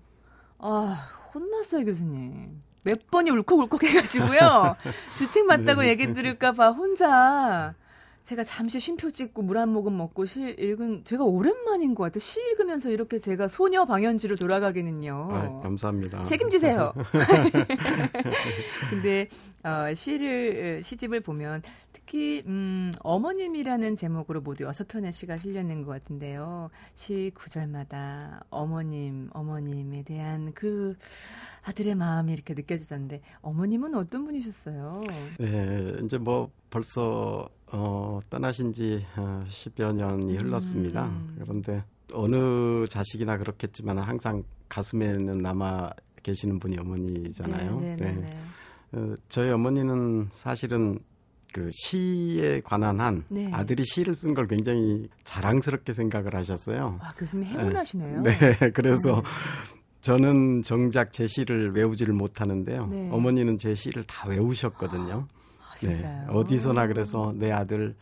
아, 0.60 1.10
혼났어요, 1.34 1.86
교수님. 1.86 2.62
몇 2.84 3.12
번이 3.12 3.30
울컥울컥 3.32 3.84
해가지고요. 3.84 4.78
주책 5.18 5.46
맞다고 5.46 5.82
네. 5.82 5.90
얘기 5.90 6.14
들을까봐 6.14 6.72
혼자 6.72 7.76
제가 8.28 8.44
잠시 8.44 8.78
쉼표 8.82 9.12
찍고 9.12 9.42
물 9.42 9.58
한 9.58 9.70
모금 9.70 9.96
먹고 9.98 10.26
시 10.26 10.42
읽은 10.60 11.06
제가 11.06 11.24
오랜만인 11.24 11.96
것 11.96 12.04
같아요. 12.04 12.20
시 12.20 12.42
읽으면서 12.42 12.92
이렇게 12.92 13.20
제가 13.20 13.48
소녀 13.48 13.86
방현지로 13.86 14.36
돌아가기는요. 14.36 15.30
아, 15.32 15.60
감사합니다. 15.62 16.26
책임지세요. 16.26 16.94
근데 18.92 19.30
어, 19.64 19.94
시를 19.96 20.84
시집을 20.84 21.22
보면 21.22 21.62
특히 21.94 22.44
음, 22.46 22.92
어머님이라는 23.00 23.96
제목으로 23.96 24.42
모두 24.42 24.66
여섯 24.66 24.88
편의 24.90 25.14
시가 25.14 25.38
실려 25.38 25.62
있는 25.62 25.84
것 25.84 25.92
같은데요. 25.94 26.70
시 26.96 27.32
구절마다 27.34 28.44
어머님, 28.50 29.30
어머님에 29.32 30.04
대한 30.04 30.52
그 30.54 30.96
아들의 31.64 31.96
마음이 31.96 32.34
이렇게 32.34 32.54
느껴지던데 32.54 33.22
어머님은 33.42 33.96
어떤 33.96 34.26
분이셨어요? 34.26 35.02
네, 35.40 35.96
이제 36.04 36.18
뭐 36.18 36.52
벌써 36.70 37.50
어, 37.72 38.20
떠나신 38.30 38.74
지 38.74 39.06
어, 39.18 39.42
10여 39.48 39.94
년이 39.94 40.38
음. 40.38 40.46
흘렀습니다. 40.46 41.06
음. 41.08 41.38
그런데 41.42 41.84
어느 42.14 42.88
자식이나 42.88 43.38
그렇겠지만 43.38 44.00
항상 44.00 44.44
가슴에는 44.70 45.42
남아 45.42 45.92
계시는 46.24 46.60
분이 46.60 46.78
어머니잖아요. 46.78 47.80
네, 47.80 47.96
네, 47.96 48.06
네. 48.06 48.12
네. 48.14 48.22
네. 48.22 48.40
어, 48.94 49.16
저희 49.30 49.52
어머니는 49.52 50.30
사실은 50.32 51.00
그 51.54 51.70
시에 51.72 52.62
관한 52.62 53.00
한 53.00 53.24
네. 53.30 53.50
아들이 53.54 53.84
시를 53.86 54.14
쓴 54.16 54.34
걸 54.34 54.48
굉장히 54.48 55.10
자랑스럽게 55.24 55.94
생각을 55.94 56.36
하셨어요. 56.36 57.00
아, 57.02 57.14
교수님 57.14 57.46
행운하시네요. 57.46 58.22
네, 58.22 58.38
네 58.60 58.72
그래서 58.72 59.24
저는 60.02 60.62
정작 60.62 61.12
제 61.12 61.26
시를 61.28 61.74
외우지를 61.74 62.14
못하는데요. 62.14 62.88
네. 62.88 63.10
어머니는 63.12 63.58
제 63.58 63.76
시를 63.76 64.04
다 64.04 64.28
외우셨거든요. 64.30 65.28
네. 65.82 66.26
어디서나 66.30 66.88
그래서 66.88 67.34
내 67.36 67.52
아들의 67.52 67.94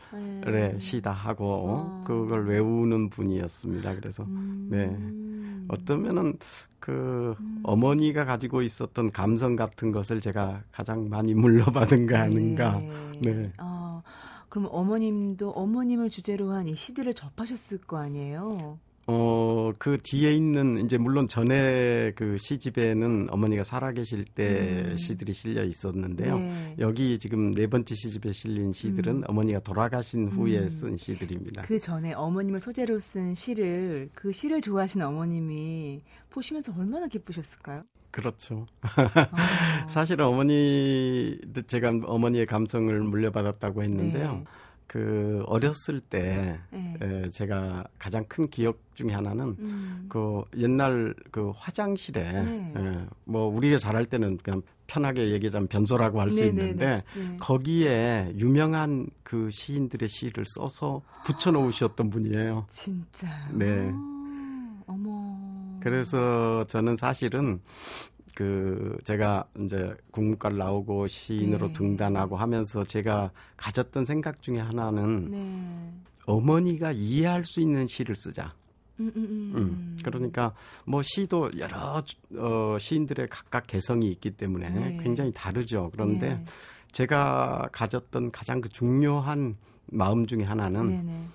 네. 0.45 0.79
시다 0.79 1.11
하고 1.11 2.01
아. 2.01 2.03
그걸 2.05 2.47
외우는 2.47 3.09
분이었습니다. 3.09 3.95
그래서 3.95 4.23
음. 4.23 4.67
네. 4.69 5.65
어떠면은 5.67 6.37
그 6.79 7.35
음. 7.39 7.59
어머니가 7.63 8.25
가지고 8.25 8.61
있었던 8.61 9.11
감성 9.11 9.55
같은 9.55 9.91
것을 9.91 10.21
제가 10.21 10.61
가장 10.71 11.09
많이 11.09 11.33
물려받은 11.33 12.05
거 12.07 12.15
아닌가. 12.17 12.79
네. 13.21 13.33
네. 13.33 13.51
아, 13.57 14.01
그럼 14.49 14.67
어머님도 14.71 15.49
어머님을 15.51 16.09
주제로 16.11 16.51
한 16.51 16.67
이 16.67 16.75
시들을 16.75 17.13
접하셨을 17.15 17.79
거 17.79 17.97
아니에요? 17.97 18.77
어, 19.07 19.71
그 19.77 19.99
뒤에 20.01 20.33
있는, 20.33 20.83
이제 20.83 20.97
물론 20.97 21.27
전에 21.27 22.11
그 22.15 22.37
시집에는 22.37 23.27
어머니가 23.29 23.63
살아계실 23.63 24.25
때 24.25 24.85
음. 24.91 24.97
시들이 24.97 25.31
실려 25.33 25.63
있었는데요. 25.63 26.39
네. 26.39 26.75
여기 26.79 27.19
지금 27.19 27.51
네 27.51 27.67
번째 27.67 27.93
시집에 27.93 28.33
실린 28.33 28.73
시들은 28.73 29.17
음. 29.17 29.23
어머니가 29.27 29.59
돌아가신 29.59 30.29
후에 30.29 30.59
음. 30.59 30.69
쓴 30.69 30.97
시들입니다. 30.97 31.61
그 31.63 31.79
전에 31.79 32.13
어머님을 32.13 32.59
소재로 32.59 32.99
쓴 32.99 33.35
시를, 33.35 34.09
그 34.15 34.31
시를 34.31 34.59
좋아하신 34.61 35.03
어머님이 35.03 36.01
보시면서 36.31 36.73
얼마나 36.75 37.07
기쁘셨을까요? 37.07 37.83
그렇죠. 38.09 38.65
아. 38.81 38.87
사실은 39.87 40.25
어머니, 40.25 41.37
제가 41.67 41.91
어머니의 42.05 42.47
감성을 42.47 42.97
물려받았다고 43.01 43.83
했는데요. 43.83 44.31
네. 44.31 44.43
그 44.87 45.43
어렸을 45.47 45.99
때 45.99 46.59
네. 46.71 46.93
에, 47.01 47.23
제가 47.29 47.85
가장 47.97 48.23
큰 48.27 48.47
기억 48.49 48.79
중에 48.93 49.09
하나는 49.11 49.55
음. 49.59 50.05
그 50.07 50.43
옛날 50.57 51.13
그 51.31 51.51
화장실에 51.55 52.21
네. 52.31 52.73
에, 52.77 53.05
뭐 53.25 53.47
우리가 53.47 53.77
잘할 53.77 54.05
때는 54.05 54.37
그냥 54.37 54.61
편하게 54.87 55.31
얘기하자면 55.31 55.67
변소라고 55.67 56.21
할 56.21 56.31
수 56.31 56.43
있는데 56.45 57.03
네. 57.15 57.37
거기에 57.39 58.33
유명한 58.37 59.07
그 59.23 59.49
시인들의 59.51 60.07
시를 60.09 60.45
써서 60.45 61.01
붙여 61.25 61.51
놓으셨던 61.51 62.09
분이에요. 62.09 62.67
진짜. 62.69 63.27
네. 63.51 63.91
어머. 64.87 65.79
그래서 65.81 66.63
저는 66.67 66.95
사실은 66.97 67.59
그 68.35 68.97
제가 69.05 69.47
이제 69.61 69.95
국문과를 70.11 70.57
나오고 70.57 71.07
시인으로 71.07 71.67
네. 71.67 71.73
등단하고 71.73 72.35
하면서 72.35 72.83
제가 72.83 73.31
가졌던 73.55 74.03
생각 74.05 74.41
중에 74.41 74.59
하나는 74.59 75.31
네. 75.31 75.93
어머니가 76.25 76.91
이해할 76.91 77.45
수 77.45 77.61
있는 77.61 77.87
시를 77.87 78.15
쓰자. 78.15 78.53
음, 78.99 79.11
음, 79.15 79.23
음. 79.23 79.53
음. 79.55 79.97
그러니까 80.03 80.53
뭐 80.85 81.01
시도 81.01 81.49
여러 81.57 82.03
어, 82.37 82.77
시인들의 82.79 83.27
각각 83.29 83.67
개성이 83.67 84.09
있기 84.09 84.31
때문에 84.31 84.69
네. 84.69 84.97
굉장히 85.01 85.31
다르죠. 85.33 85.89
그런데 85.93 86.35
네. 86.35 86.45
제가 86.91 87.69
가졌던 87.71 88.31
가장 88.31 88.59
그 88.59 88.69
중요한 88.69 89.55
마음 89.87 90.25
중에 90.25 90.43
하나는 90.43 90.89
네, 90.89 91.01
네. 91.03 91.25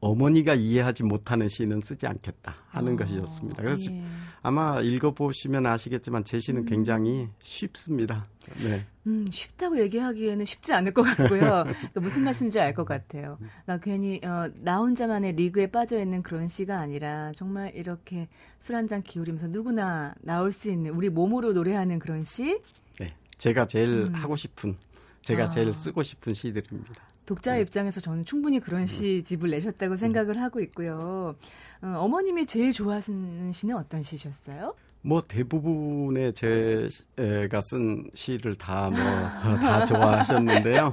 어머니가 0.00 0.54
이해하지 0.54 1.02
못하는 1.04 1.48
시는 1.48 1.80
쓰지 1.80 2.06
않겠다 2.06 2.54
하는 2.68 2.94
어, 2.94 2.96
것이었습니다. 2.96 3.62
그래서 3.62 3.90
예. 3.92 4.04
아마 4.42 4.80
읽어보시면 4.80 5.66
아시겠지만 5.66 6.22
제 6.22 6.38
시는 6.38 6.62
음. 6.62 6.66
굉장히 6.66 7.28
쉽습니다. 7.40 8.26
네. 8.62 8.84
음, 9.06 9.26
쉽다고 9.30 9.78
얘기하기에는 9.80 10.44
쉽지 10.44 10.72
않을 10.74 10.92
것 10.92 11.02
같고요. 11.02 11.64
그러니까 11.64 12.00
무슨 12.00 12.22
말씀인지 12.24 12.60
알 12.60 12.74
것 12.74 12.84
같아요. 12.84 13.38
그러니까 13.64 13.78
괜히 13.84 14.20
어, 14.22 14.50
나 14.60 14.76
혼자만의 14.78 15.32
리그에 15.32 15.68
빠져 15.68 15.98
있는 15.98 16.22
그런 16.22 16.46
시가 16.46 16.78
아니라 16.78 17.32
정말 17.34 17.72
이렇게 17.74 18.28
술 18.60 18.76
한 18.76 18.86
잔 18.86 19.02
기울이면서 19.02 19.48
누구나 19.48 20.14
나올 20.20 20.52
수 20.52 20.70
있는 20.70 20.92
우리 20.92 21.08
몸으로 21.08 21.52
노래하는 21.52 21.98
그런 21.98 22.22
시. 22.22 22.60
네, 23.00 23.14
제가 23.38 23.66
제일 23.66 23.88
음. 24.08 24.14
하고 24.14 24.36
싶은, 24.36 24.76
제가 25.22 25.44
아. 25.44 25.46
제일 25.46 25.72
쓰고 25.74 26.02
싶은 26.02 26.34
시들입니다. 26.34 27.02
독자의 27.26 27.58
네. 27.58 27.62
입장에서 27.62 28.00
저는 28.00 28.24
충분히 28.24 28.60
그런 28.60 28.82
음. 28.82 28.86
시집을 28.86 29.50
내셨다고 29.50 29.94
음. 29.94 29.96
생각을 29.96 30.40
하고 30.40 30.60
있고요. 30.60 31.36
어, 31.82 32.08
머님이 32.08 32.46
제일 32.46 32.72
좋아하는 32.72 33.52
시는 33.52 33.76
어떤 33.76 34.02
시셨어요? 34.02 34.74
뭐 35.02 35.22
대부분의 35.22 36.32
제가 36.32 37.60
쓴 37.60 38.10
시를 38.14 38.56
다 38.56 38.90
뭐다 38.90 39.76
뭐, 39.76 39.84
좋아하셨는데요. 39.86 40.92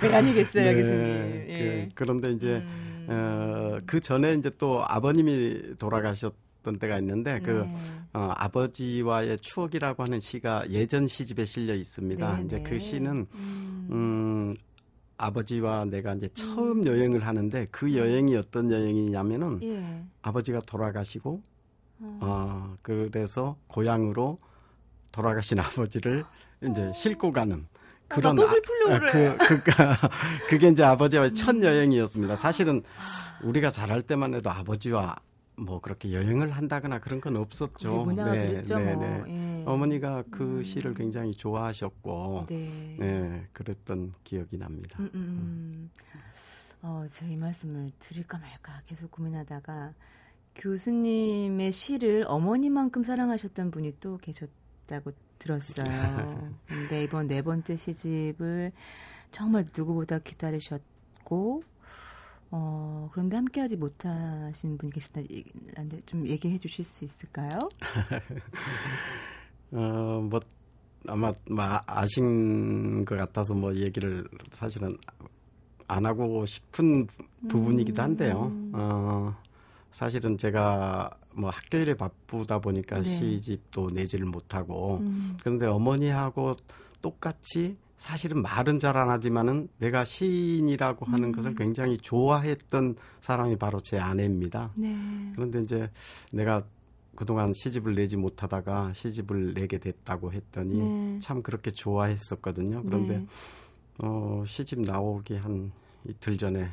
네, 0.00 0.14
아니겠어요, 0.14 0.64
네, 0.64 0.74
교수님. 0.74 1.00
예. 1.48 1.88
그, 1.94 2.04
런데 2.04 2.32
이제 2.32 2.48
음. 2.56 3.06
어, 3.08 3.78
그 3.84 4.00
전에 4.00 4.34
이제 4.34 4.50
또 4.56 4.82
아버님이 4.86 5.76
돌아가셨 5.78 6.34
던 6.62 6.78
때가 6.78 6.98
있는데 6.98 7.40
그 7.40 7.50
네. 7.50 7.74
어, 8.12 8.32
아버지와의 8.36 9.38
추억이라고 9.38 10.02
하는 10.02 10.20
시가 10.20 10.68
예전 10.68 11.06
시집에 11.08 11.46
실려 11.46 11.74
있습니다. 11.74 12.36
네, 12.36 12.44
이제 12.44 12.60
그 12.60 12.70
네. 12.72 12.78
시는 12.78 13.26
음, 13.34 13.88
음 13.90 14.54
아버지와 15.20 15.84
내가 15.84 16.14
이제 16.14 16.28
처음 16.32 16.80
음. 16.80 16.86
여행을 16.86 17.26
하는데 17.26 17.66
그 17.70 17.86
음. 17.86 17.94
여행이 17.94 18.36
어떤 18.36 18.72
여행이냐면은 18.72 19.60
예. 19.62 20.02
아버지가 20.22 20.60
돌아가시고 20.60 21.42
어. 22.00 22.18
어. 22.22 22.76
그래서 22.82 23.56
고향으로 23.66 24.38
돌아가신 25.12 25.58
아버지를 25.60 26.24
이제 26.62 26.82
어. 26.82 26.92
싣고 26.94 27.32
가는 27.32 27.66
아, 28.08 28.14
그런 28.14 28.38
아, 28.40 28.42
아, 28.42 28.98
그, 28.98 29.36
그, 29.36 29.70
그게 30.48 30.68
이제 30.68 30.82
아버지와의 30.82 31.34
첫 31.34 31.54
음. 31.54 31.62
여행이었습니다. 31.64 32.36
사실은 32.36 32.82
우리가 33.42 33.70
잘할 33.70 34.02
때만 34.02 34.34
해도 34.34 34.50
아버지와 34.50 35.16
뭐 35.60 35.80
그렇게 35.80 36.12
여행을 36.12 36.50
한다거나 36.50 36.98
그런 36.98 37.20
건 37.20 37.36
없었죠. 37.36 38.06
네, 38.16 38.62
네, 38.62 38.62
네. 38.62 38.94
뭐. 38.94 39.24
예. 39.28 39.64
어머니가 39.66 40.24
그 40.30 40.58
음. 40.58 40.62
시를 40.62 40.94
굉장히 40.94 41.32
좋아하셨고, 41.32 42.46
네. 42.48 42.96
네, 42.98 43.46
그랬던 43.52 44.12
기억이 44.24 44.56
납니다. 44.56 44.98
음, 45.00 45.10
음. 45.14 45.20
음. 45.20 45.90
어, 46.82 47.04
제이 47.10 47.36
말씀을 47.36 47.90
드릴까 47.98 48.38
말까 48.38 48.80
계속 48.86 49.10
고민하다가 49.10 49.92
교수님의 50.54 51.72
시를 51.72 52.24
어머니만큼 52.26 53.02
사랑하셨던 53.02 53.70
분이 53.70 53.96
또 54.00 54.16
계셨다고 54.18 55.12
들었어요. 55.38 55.84
근데 56.66 57.04
이번 57.04 57.28
네 57.28 57.42
번째 57.42 57.76
시집을 57.76 58.72
정말 59.30 59.66
누구보다 59.76 60.18
기다리셨고 60.18 61.62
어, 62.52 63.08
그런데 63.12 63.36
함께하지 63.36 63.76
못하신 63.76 64.76
분이 64.76 64.92
계신다는데 64.92 66.02
좀 66.06 66.26
얘기해 66.26 66.58
주실 66.58 66.84
수 66.84 67.04
있을까요? 67.04 67.48
어, 69.72 70.26
뭐 70.28 70.40
아마 71.06 71.32
뭐 71.48 71.64
아신 71.86 73.04
것 73.04 73.16
같아서 73.16 73.54
뭐 73.54 73.74
얘기를 73.74 74.26
사실은 74.50 74.98
안 75.86 76.06
하고 76.06 76.44
싶은 76.46 77.06
부분이기도 77.48 78.02
한데요. 78.02 78.46
음. 78.52 78.72
어, 78.74 79.36
사실은 79.90 80.38
제가 80.38 81.10
뭐 81.32 81.50
학교 81.50 81.78
일에 81.78 81.94
바쁘다 81.94 82.58
보니까 82.58 83.02
네. 83.02 83.04
시집도 83.04 83.90
내지를 83.90 84.26
못하고 84.26 84.98
음. 84.98 85.36
그런데 85.40 85.66
어머니하고 85.66 86.56
똑같이 87.02 87.76
사실은 88.00 88.40
말은 88.40 88.78
잘 88.78 88.96
안 88.96 89.10
하지만은 89.10 89.68
내가 89.76 90.06
시인이라고 90.06 91.04
하는 91.04 91.28
음. 91.28 91.32
것을 91.32 91.54
굉장히 91.54 91.98
좋아했던 91.98 92.96
사람이 93.20 93.56
바로 93.56 93.78
제 93.80 93.98
아내입니다. 93.98 94.72
네. 94.74 94.96
그런데 95.34 95.60
이제 95.60 95.90
내가 96.32 96.62
그동안 97.14 97.52
시집을 97.52 97.94
내지 97.94 98.16
못하다가 98.16 98.94
시집을 98.94 99.52
내게 99.52 99.76
됐다고 99.76 100.32
했더니 100.32 100.78
네. 100.78 101.18
참 101.20 101.42
그렇게 101.42 101.70
좋아했었거든요. 101.70 102.82
그런데 102.84 103.18
네. 103.18 103.26
어, 104.02 104.42
시집 104.46 104.80
나오기 104.80 105.36
한 105.36 105.70
이틀 106.08 106.38
전에 106.38 106.70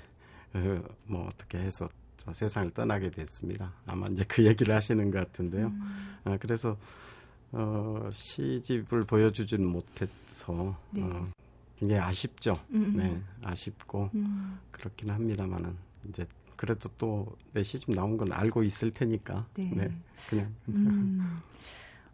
어, 0.54 0.82
뭐 1.08 1.28
어떻게 1.28 1.58
해서 1.58 1.90
저 2.16 2.32
세상을 2.32 2.72
떠나게 2.72 3.12
됐습니다. 3.12 3.74
아마 3.86 4.08
이제 4.08 4.24
그 4.30 4.46
얘기를 4.46 4.74
하시는 4.74 5.12
것 5.12 5.20
같은데요. 5.20 5.68
음. 5.68 6.16
어, 6.24 6.38
그래서 6.40 6.78
어, 7.51 8.10
시집을 8.12 9.03
보여주지는 9.03 9.65
못해서 9.65 10.75
네. 10.91 11.01
어, 11.03 11.27
굉장히 11.77 12.01
아쉽죠. 12.01 12.60
음, 12.71 12.83
음. 12.83 12.95
네, 12.95 13.21
아쉽고 13.43 14.10
음. 14.15 14.60
그렇긴 14.71 15.10
합니다만은 15.10 15.75
이제 16.10 16.25
그래도 16.55 16.89
또 16.97 17.38
내 17.57 17.63
시집 17.63 17.89
나온 17.91 18.17
건 18.17 18.31
알고 18.31 18.62
있을 18.63 18.91
테니까. 18.91 19.47
네, 19.55 19.71
네 19.73 19.91
그냥. 20.29 20.53
음. 20.69 21.41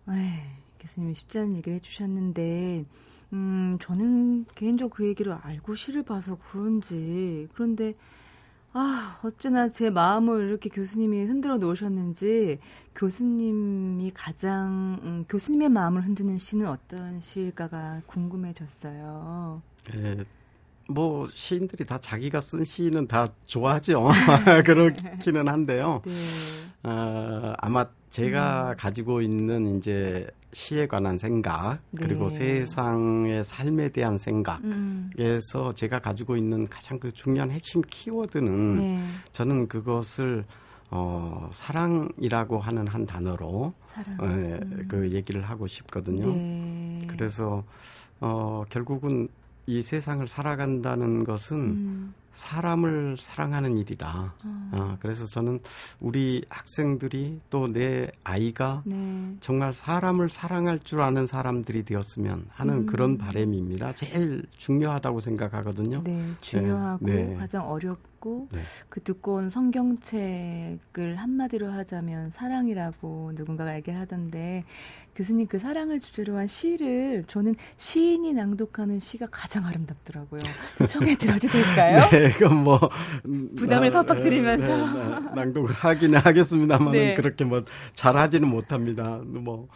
에이, 0.10 0.40
교수님이 0.80 1.16
쉽지 1.16 1.40
않은 1.40 1.58
얘기를 1.58 1.76
해주셨는데, 1.76 2.86
음, 3.34 3.78
저는 3.82 4.46
개인적으로 4.56 4.96
그 4.96 5.06
얘기를 5.06 5.34
알고 5.34 5.76
시를 5.76 6.04
봐서 6.04 6.38
그런지 6.50 7.50
그런데 7.54 7.94
아, 8.76 9.20
어쩌나 9.24 9.70
제 9.70 9.92
마음을 9.92 10.50
이렇게 10.50 10.68
교수님이 10.70 11.26
흔들어 11.26 11.58
놓으셨는지 11.58 12.58
교수님이 12.96 14.12
가장 14.16 15.00
음, 15.04 15.26
교수님의 15.30 15.70
마음을 15.70 16.04
흔드는 16.04 16.40
시는 16.40 16.68
어떤 16.68 17.20
시일까가 17.20 18.02
궁금해졌어요. 18.08 19.62
네, 19.94 20.24
뭐 20.90 21.28
시인들이 21.32 21.86
다 21.86 22.00
자기가 22.00 22.42
쓴 22.42 22.64
시는 22.64 23.08
다 23.08 23.28
좋아하죠. 23.46 24.10
그렇기는 24.66 25.48
한데요. 25.48 26.02
네. 26.84 26.90
어, 26.90 27.54
아마 27.60 27.86
제가 28.10 28.72
음. 28.72 28.76
가지고 28.78 29.22
있는 29.22 29.78
이제 29.78 30.28
시에 30.54 30.88
관한 30.88 31.18
생각 31.18 31.80
그리고 31.96 32.28
네. 32.30 32.36
세상의 32.66 33.44
삶에 33.44 33.90
대한 33.90 34.18
생각에서 34.18 34.62
음. 34.70 35.74
제가 35.76 36.00
가지고 36.00 36.38
있는 36.38 36.68
가장 36.68 37.00
그 37.00 37.12
중요한 37.12 37.52
핵심 37.52 37.82
키워드는 37.82 38.76
네. 38.76 39.04
저는 39.32 39.68
그것을 39.68 40.46
어, 40.92 41.50
사랑이라고 41.52 42.60
하는 42.60 42.88
한 42.88 43.06
단어로 43.06 43.74
사랑. 43.86 44.18
어, 44.20 44.26
음. 44.26 44.86
그 44.88 45.12
얘기를 45.12 45.42
하고 45.42 45.66
싶거든요. 45.66 46.28
네. 46.28 47.00
그래서 47.08 47.64
어, 48.20 48.64
결국은 48.70 49.28
이 49.66 49.82
세상을 49.82 50.28
살아간다는 50.28 51.24
것은 51.24 51.58
음. 51.58 52.14
사람을 52.34 53.18
사랑하는 53.18 53.78
일이다. 53.78 54.34
어. 54.44 54.70
어, 54.74 54.98
그래서 55.00 55.26
저는 55.26 55.60
우리 56.00 56.44
학생들이 56.50 57.42
또 57.50 57.64
내 57.74 58.08
아이가 58.24 58.84
네. 58.86 59.36
정말 59.40 59.74
사람을 59.74 60.30
사랑할 60.30 60.80
줄 60.80 61.02
아는 61.02 61.26
사람들이 61.28 61.84
되었으면 61.84 62.46
하는 62.50 62.74
음. 62.74 62.86
그런 62.86 63.18
바램입니다. 63.18 63.94
제일 63.94 64.46
중요하다고 64.58 65.20
생각하거든요. 65.20 66.04
네, 66.04 66.32
중요하고 66.42 67.06
네. 67.06 67.24
네. 67.24 67.36
가장 67.36 67.68
어렵고 67.70 68.48
네. 68.52 68.62
그 68.90 69.02
두꺼운 69.02 69.50
성경책을 69.50 71.16
한마디로 71.18 71.72
하자면 71.72 72.30
사랑이라고 72.30 73.32
누군가가 73.36 73.76
얘기를 73.76 74.00
하던데 74.00 74.64
교수님 75.16 75.48
그 75.48 75.60
사랑을 75.60 76.00
주제로 76.00 76.38
한 76.38 76.48
시를 76.48 77.24
저는 77.28 77.56
시인이 77.78 78.34
낭독하는 78.34 79.00
시가 79.00 79.28
가장 79.30 79.66
아름답더라고요. 79.66 80.40
청해 80.90 81.16
들어도 81.18 81.48
될까요? 81.48 82.10
네. 82.12 82.23
네, 82.28 82.32
그건 82.32 82.64
뭐 82.64 82.80
부담을 83.58 83.92
팍팍 83.92 84.22
드리면서 84.24 84.68
네, 84.94 85.20
네, 85.20 85.36
낭독을 85.36 85.74
하기는 85.74 86.20
하겠습니다만 86.20 86.92
네. 86.94 87.16
그렇게 87.16 87.44
뭐 87.44 87.64
잘하지는 87.96 88.48
못합니다. 88.48 89.20
뭐 89.24 89.68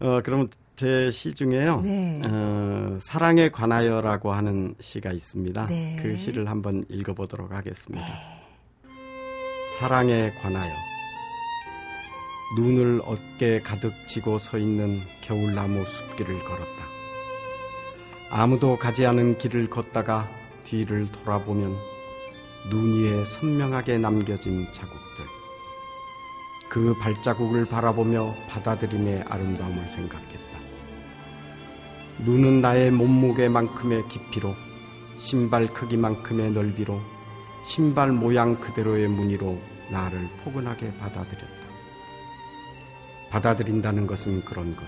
어, 0.00 0.20
그러면 0.24 0.48
제 0.76 1.10
시 1.12 1.32
중에요. 1.34 1.80
네. 1.82 2.20
어, 2.28 2.98
사랑에 3.00 3.48
관하여라고 3.50 4.32
하는 4.32 4.74
시가 4.80 5.12
있습니다. 5.12 5.66
네. 5.66 5.96
그 6.02 6.16
시를 6.16 6.48
한번 6.48 6.84
읽어보도록 6.88 7.52
하겠습니다. 7.52 8.04
네. 8.04 8.92
사랑에 9.78 10.30
관하여 10.42 10.72
눈을 12.58 13.00
어깨 13.04 13.60
가득 13.60 13.92
쥐고 14.06 14.38
서 14.38 14.58
있는 14.58 15.02
겨울나무 15.22 15.84
숲길을 15.84 16.38
걸었다. 16.44 16.84
아무도 18.30 18.78
가지 18.78 19.06
않은 19.06 19.38
길을 19.38 19.68
걷다가 19.70 20.28
뒤를 20.64 21.10
돌아보면 21.10 21.76
눈 22.70 23.02
위에 23.02 23.24
선명하게 23.24 23.98
남겨진 23.98 24.66
자국들. 24.72 25.24
그 26.68 26.94
발자국을 27.00 27.66
바라보며 27.66 28.34
받아들임의 28.48 29.24
아름다움을 29.28 29.88
생각했다. 29.88 30.58
눈은 32.24 32.60
나의 32.60 32.90
몸무게만큼의 32.92 34.08
깊이로, 34.08 34.54
신발 35.18 35.66
크기만큼의 35.66 36.52
넓이로, 36.52 37.00
신발 37.66 38.12
모양 38.12 38.58
그대로의 38.60 39.08
무늬로 39.08 39.60
나를 39.90 40.28
포근하게 40.42 40.92
받아들였다. 40.98 41.62
받아들인다는 43.30 44.06
것은 44.06 44.44
그런 44.44 44.76
것. 44.76 44.84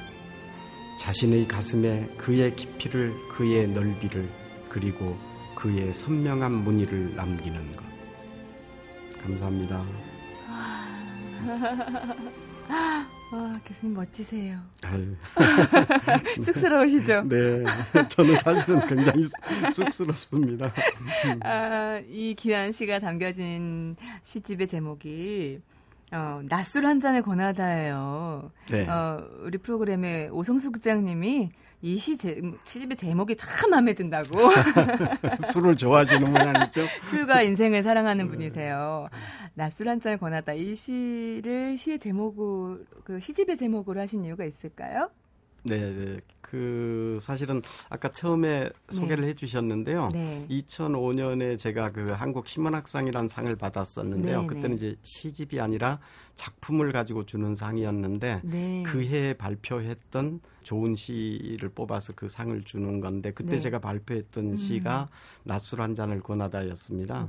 자신의 1.01 1.49
가슴에 1.49 2.09
그의 2.17 2.55
깊이를, 2.55 3.15
그의 3.31 3.69
넓이를, 3.69 4.31
그리고 4.69 5.19
그의 5.55 5.93
선명한 5.93 6.53
무늬를 6.65 7.15
남기는 7.17 7.77
것. 7.77 7.85
감사합니다. 9.23 9.85
아, 13.37 13.61
교수님 13.65 13.95
멋지세요. 13.97 14.59
쑥스러우시죠? 16.43 17.23
네. 17.29 17.65
저는 18.09 18.39
사실은 18.39 18.87
굉장히 18.87 19.27
쑥스럽습니다. 19.75 20.73
아, 21.41 22.01
이 22.09 22.35
귀한 22.39 22.71
시가 22.71 23.01
담겨진 23.01 23.97
시집의 24.23 24.69
제목이 24.69 25.61
어, 26.13 26.43
낮술 26.49 26.87
한 26.87 27.01
잔을 27.01 27.23
권하다예요. 27.23 28.53
네. 28.71 28.89
어, 28.89 29.27
우리 29.43 29.59
프로그램의 29.59 30.31
오성수 30.31 30.71
국장님이 30.71 31.51
이 31.85 31.99
시 31.99 32.17
시집의 32.17 32.97
제목이 32.97 33.37
참 33.37 33.69
마음에 33.71 33.93
든다고. 33.93 34.39
술을 35.53 35.77
좋아하시는 35.77 36.33
분 36.33 36.37
아니죠? 36.41 36.87
술과 37.11 37.43
인생을 37.43 37.83
사랑하는 37.83 38.29
분이세요. 38.29 39.09
낮술 39.53 39.91
한 39.91 40.01
잔을 40.01 40.17
권하다. 40.17 40.55
이 40.55 40.75
시를 40.75 41.77
시의 41.77 41.99
제목으로, 41.99 42.79
그 43.05 43.21
시집의 43.21 43.59
제목으로 43.59 44.01
하신 44.01 44.25
이유가 44.25 44.47
있을까요? 44.47 45.11
네, 45.65 45.79
네. 45.79 46.21
그 46.55 47.19
사실은 47.21 47.63
아까 47.91 48.13
처음에 48.13 48.71
소개를 48.89 49.25
네. 49.25 49.31
해주셨는데요. 49.31 50.11
네. 50.13 50.47
2005년에 50.49 51.59
제가 51.59 51.91
그 51.91 52.11
한국 52.13 52.47
신문학상이라는 52.47 53.27
상을 53.27 53.57
받았었는데요. 53.57 54.43
네, 54.43 54.47
그때는 54.47 54.71
네. 54.71 54.77
이제 54.77 54.97
시집이 55.03 55.61
아니라 55.61 55.99
작품을 56.37 56.93
가지고 56.93 57.27
주는 57.27 57.57
상이었는데 57.57 58.43
네. 58.45 58.83
그해 58.87 59.35
발표했던 59.35 60.41
좋은 60.63 60.95
시를 60.95 61.71
뽑아서 61.71 62.13
그 62.15 62.29
상을 62.29 62.63
주는 62.63 63.01
건데 63.01 63.33
그때 63.33 63.57
네. 63.57 63.61
제가 63.61 63.81
발표했던 63.81 64.53
음. 64.53 64.57
시가 64.57 65.09
낮술 65.43 65.83
한 65.83 65.97
잔을 65.97 66.21
권하다였습니다. 66.21 67.27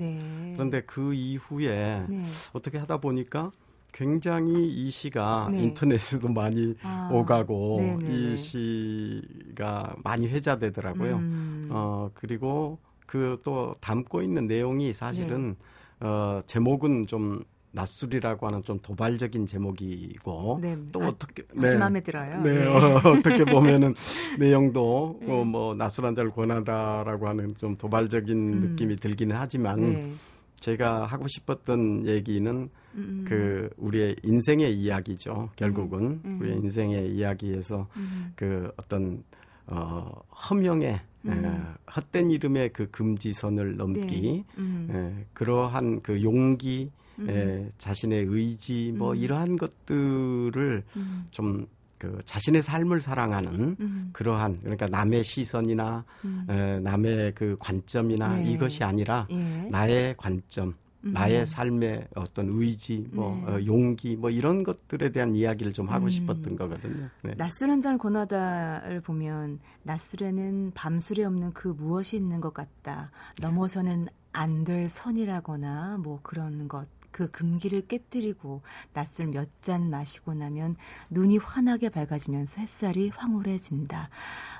그런데 0.54 0.82
그 0.82 1.16
이후에 1.16 2.06
어떻게 2.54 2.78
하다 2.78 2.98
보니까 2.98 3.52
굉장히 3.96 4.68
이 4.68 4.90
시가 4.92 5.48
네. 5.52 5.64
인터넷에도 5.64 6.28
많이 6.28 6.76
아, 6.84 7.08
오가고 7.14 7.78
네네네. 7.80 8.34
이 8.34 8.38
시가 8.38 9.96
많이 10.04 10.28
회자되더라고요. 10.28 11.16
음. 11.18 11.68
어 11.72 12.10
그리고 12.14 12.78
그 13.08 13.40
또 13.44 13.76
담고 13.80 14.22
있는 14.22 14.48
내용이 14.48 14.92
사실은 14.92 15.56
네. 16.02 16.08
어 16.08 16.42
제목은 16.46 17.08
좀 17.08 17.44
낯술이라고 17.72 18.48
하는 18.48 18.64
좀 18.64 18.80
도발적인 18.80 19.46
제목이고 19.48 20.60
네. 20.62 20.78
또 20.92 21.04
아, 21.04 21.08
어떻게 21.08 21.44
네 21.54 21.76
마음에 21.76 22.02
들어요. 22.02 22.42
네, 22.42 22.54
네. 22.60 22.66
어, 22.68 23.22
떻게 23.24 23.46
보면은 23.46 23.96
내용도 24.38 25.18
네. 25.22 25.32
어, 25.32 25.46
뭐 25.46 25.74
낯술 25.76 26.06
한 26.06 26.16
잔을 26.16 26.32
권하다라고 26.32 27.28
하는 27.30 27.56
좀 27.58 27.76
도발적인 27.76 28.36
음. 28.38 28.60
느낌이 28.62 28.98
들기는 28.98 29.36
하지만 29.38 29.80
네. 29.80 30.14
제가 30.60 31.06
하고 31.06 31.28
싶었던 31.28 32.08
얘기는 32.08 32.70
음. 32.96 33.26
그 33.28 33.70
우리의 33.78 34.16
인생의 34.24 34.76
이야기죠. 34.78 35.50
결국은 35.56 36.22
음. 36.26 36.40
우리의 36.42 36.58
인생의 36.58 37.12
이야기에서 37.16 37.88
음. 37.98 38.34
그 38.36 38.72
어떤 38.78 39.24
어 39.68 40.12
허명의 40.50 41.02
음. 41.26 41.46
에, 41.46 41.92
헛된 41.92 42.32
이름의 42.32 42.70
그 42.74 42.90
금지선을 42.92 43.78
넘기 43.78 44.22
네. 44.22 44.46
음. 44.58 44.88
에, 44.92 45.26
그러한 45.34 46.02
그 46.02 46.22
용기 46.24 46.92
음. 47.20 47.30
에, 47.30 47.70
자신의 47.78 48.26
의지 48.28 48.94
뭐 48.96 49.12
음. 49.12 49.16
이러한 49.18 49.58
것들을 49.58 50.84
음. 50.96 51.28
좀그 51.32 52.20
자신의 52.26 52.62
삶을 52.62 53.02
사랑하는 53.02 53.76
음. 53.80 54.10
그러한 54.14 54.58
그러니까 54.58 54.88
남의 54.88 55.24
시선이나 55.24 56.06
에, 56.50 56.80
남의 56.80 57.34
그 57.34 57.56
관점이나 57.60 58.38
네. 58.38 58.52
이것이 58.52 58.84
아니라 58.84 59.28
예. 59.32 59.68
나의 59.72 60.16
관점 60.18 60.76
나의 61.13 61.41
음. 61.41 61.46
삶의 61.46 62.08
어떤 62.15 62.50
의지, 62.50 63.08
뭐 63.13 63.36
네. 63.46 63.52
어, 63.54 63.65
용기, 63.65 64.15
뭐 64.15 64.30
이런 64.30 64.63
것들에 64.63 65.12
대한 65.12 65.36
이야기를 65.36 65.72
좀 65.74 65.88
하고 65.89 66.06
음. 66.06 66.10
싶었던 66.10 66.56
거거든요. 66.56 67.10
네. 67.24 67.34
낮술 67.38 67.70
한잔 67.70 67.98
권하다를 67.98 69.02
보면 69.02 69.60
낮술에는 69.84 70.72
밤술에 70.74 71.24
없는 71.26 71.54
그 71.54 71.68
무엇이 71.70 72.15
있는 72.15 72.41
것 72.41 72.54
같다. 72.54 73.12
넘어서는 73.41 74.08
안 74.34 74.63
될 74.65 74.89
선이라거나 74.89 75.98
뭐 76.00 76.20
그런 76.24 76.68
것. 76.68 76.88
그 77.12 77.32
금기를 77.32 77.88
깨뜨리고 77.88 78.62
낮술 78.91 79.28
몇 79.28 79.48
잔 79.62 79.89
마시고 79.89 80.34
나면 80.34 80.76
눈이 81.10 81.38
환하게 81.38 81.88
밝아지면서 81.88 82.60
햇살이 82.60 83.08
황홀해진다. 83.15 84.10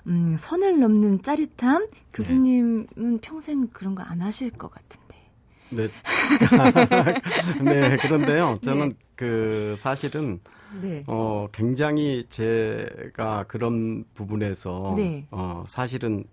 음, 0.08 0.38
선을 0.39 0.79
넘는 0.79 1.21
짜릿함? 1.21 1.88
교수님은 2.13 2.88
네. 2.95 3.17
평생 3.21 3.67
그런 3.67 3.93
거 3.93 4.03
안 4.03 4.21
하실 4.21 4.51
것 4.51 4.71
같은데. 4.71 5.04
네. 5.69 5.88
네, 7.63 7.97
그런데요. 7.97 8.60
저는 8.63 8.89
네. 8.89 8.95
그 9.15 9.75
사실은 9.78 10.39
네. 10.82 11.04
어 11.08 11.47
굉장히 11.51 12.25
제가 12.30 13.45
그런 13.47 14.04
부분에서 14.13 14.93
네. 14.97 15.28
어 15.32 15.63
사실은 15.67 16.25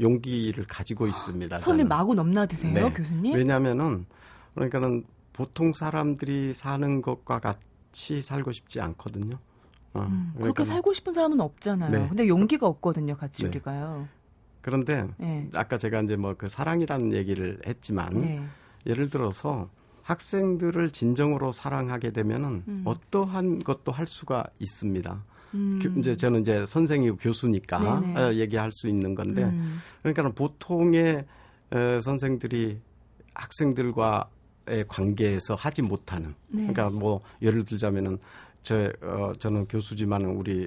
용기를 0.00 0.64
가지고 0.64 1.06
있습니다. 1.06 1.58
선을 1.58 1.78
저는. 1.78 1.88
마구 1.88 2.14
넘나드세요, 2.14 2.72
네. 2.72 2.92
교수님? 2.92 3.34
왜냐면은 3.34 4.06
그러니까는 4.54 5.04
보통 5.32 5.72
사람들이 5.72 6.52
사는 6.52 7.02
것과 7.02 7.40
같이 7.40 8.22
살고 8.22 8.52
싶지 8.52 8.80
않거든요. 8.80 9.36
어, 9.94 10.00
음, 10.02 10.32
그렇게 10.40 10.64
살고 10.64 10.92
싶은 10.92 11.14
사람은 11.14 11.40
없잖아요. 11.40 11.90
네. 11.90 12.08
근데 12.08 12.28
용기가 12.28 12.66
없거든요, 12.66 13.16
같이 13.16 13.42
네. 13.42 13.48
우리가요. 13.48 14.06
그런데 14.60 15.06
네. 15.16 15.48
아까 15.54 15.78
제가 15.78 16.02
이제 16.02 16.14
뭐 16.16 16.34
그 16.34 16.48
사랑이라는 16.48 17.12
얘기를 17.14 17.58
했지만 17.66 18.48
예를 18.86 19.10
들어서 19.10 19.68
학생들을 20.02 20.90
진정으로 20.90 21.52
사랑하게 21.52 22.12
되면은 22.12 22.62
음. 22.66 22.82
어떠한 22.86 23.58
것도 23.60 23.92
할 23.92 24.06
수가 24.06 24.46
있습니다. 24.58 25.22
음. 25.54 25.78
그 25.82 26.00
이제 26.00 26.16
저는 26.16 26.42
이제 26.42 26.64
선생이고 26.66 27.16
교수니까 27.16 28.00
네네. 28.00 28.20
어, 28.20 28.32
얘기할 28.34 28.72
수 28.72 28.88
있는 28.88 29.14
건데 29.14 29.44
음. 29.44 29.80
그러니까 30.02 30.30
보통의 30.30 31.24
에, 31.72 32.00
선생들이 32.00 32.78
학생들과의 33.34 34.86
관계에서 34.88 35.54
하지 35.54 35.82
못하는 35.82 36.34
네. 36.48 36.66
그러니까 36.66 36.90
뭐 36.90 37.20
예를 37.42 37.64
들자면은 37.64 38.18
저 38.62 38.90
어, 39.02 39.32
저는 39.38 39.66
교수지만 39.68 40.24
우리 40.24 40.66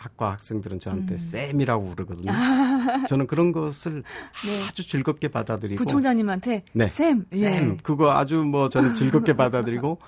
학과 0.00 0.32
학생들은 0.32 0.78
저한테 0.78 1.16
음. 1.16 1.18
쌤이라고 1.18 1.90
그러거든요. 1.90 2.32
아. 2.32 3.04
저는 3.06 3.26
그런 3.26 3.52
것을 3.52 4.02
네. 4.46 4.62
아주 4.66 4.86
즐겁게 4.86 5.28
받아들이고 5.28 5.84
부총장님한테 5.84 6.64
네. 6.72 6.88
쌤, 6.88 7.26
예. 7.32 7.36
쌤 7.36 7.76
그거 7.82 8.10
아주 8.10 8.36
뭐 8.36 8.70
저는 8.70 8.94
즐겁게 8.94 9.34
받아들이고 9.36 9.98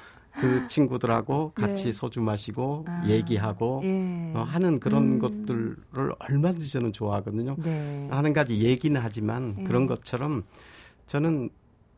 그 0.40 0.66
친구들하고 0.66 1.52
같이 1.54 1.84
네. 1.84 1.92
소주 1.92 2.22
마시고 2.22 2.86
아. 2.88 3.02
얘기하고 3.06 3.82
예. 3.84 4.32
어, 4.34 4.40
하는 4.48 4.80
그런 4.80 5.02
음. 5.04 5.18
것들을 5.18 5.76
얼마든지 6.18 6.72
저는 6.72 6.92
좋아하거든요. 6.94 7.56
네. 7.58 8.08
하는 8.10 8.32
가지 8.32 8.60
얘기는 8.60 8.98
하지만 8.98 9.56
예. 9.58 9.64
그런 9.64 9.86
것처럼 9.86 10.44
저는 11.06 11.50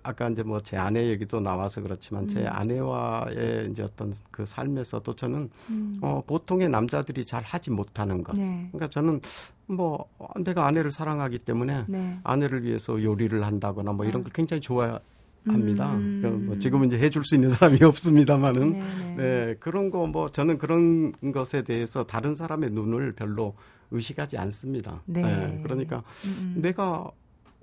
아까 0.05 0.29
이제 0.29 0.43
뭐 0.43 0.61
제 0.61 0.77
아내 0.77 1.09
얘기도 1.09 1.41
나와서 1.41 1.81
그렇지만 1.83 2.25
음. 2.25 2.29
제 2.29 2.47
아내와의 2.47 3.71
이제 3.71 3.83
어떤 3.83 4.13
그 4.31 4.47
삶에서도 4.47 5.15
저는 5.17 5.51
음. 5.71 5.99
어 6.01 6.23
보통의 6.27 6.69
남자들이 6.69 7.25
잘 7.25 7.43
하지 7.43 7.71
못하는 7.71 8.23
것. 8.23 8.37
네. 8.37 8.69
그러니까 8.73 8.89
저는 8.91 9.21
뭐 9.67 10.07
내가 10.45 10.67
아내를 10.67 10.91
사랑하기 10.93 11.39
때문에 11.39 11.85
네. 11.89 12.19
아내를 12.23 12.65
위해서 12.65 13.03
요리를 13.03 13.45
한다거나 13.45 13.93
뭐 13.93 14.05
이런 14.07 14.23
걸 14.23 14.33
굉장히 14.33 14.61
좋아 14.61 15.01
합니다. 15.47 15.93
음. 15.95 16.21
그러니까 16.23 16.47
뭐 16.47 16.59
지금은 16.59 16.87
이제 16.89 16.99
해줄 16.99 17.25
수 17.25 17.35
있는 17.35 17.51
사람이 17.51 17.79
없습니다만은 17.85 18.73
네네. 18.73 19.15
네 19.17 19.55
그런 19.61 19.91
거 19.91 20.07
뭐 20.07 20.29
저는 20.29 20.59
그런 20.59 21.13
것에 21.33 21.63
대해서 21.63 22.05
다른 22.05 22.35
사람의 22.35 22.71
눈을 22.71 23.13
별로 23.13 23.55
의식하지 23.91 24.39
않습니다. 24.39 25.03
네. 25.07 25.23
네. 25.23 25.61
그러니까 25.63 26.03
음. 26.27 26.55
내가 26.63 27.11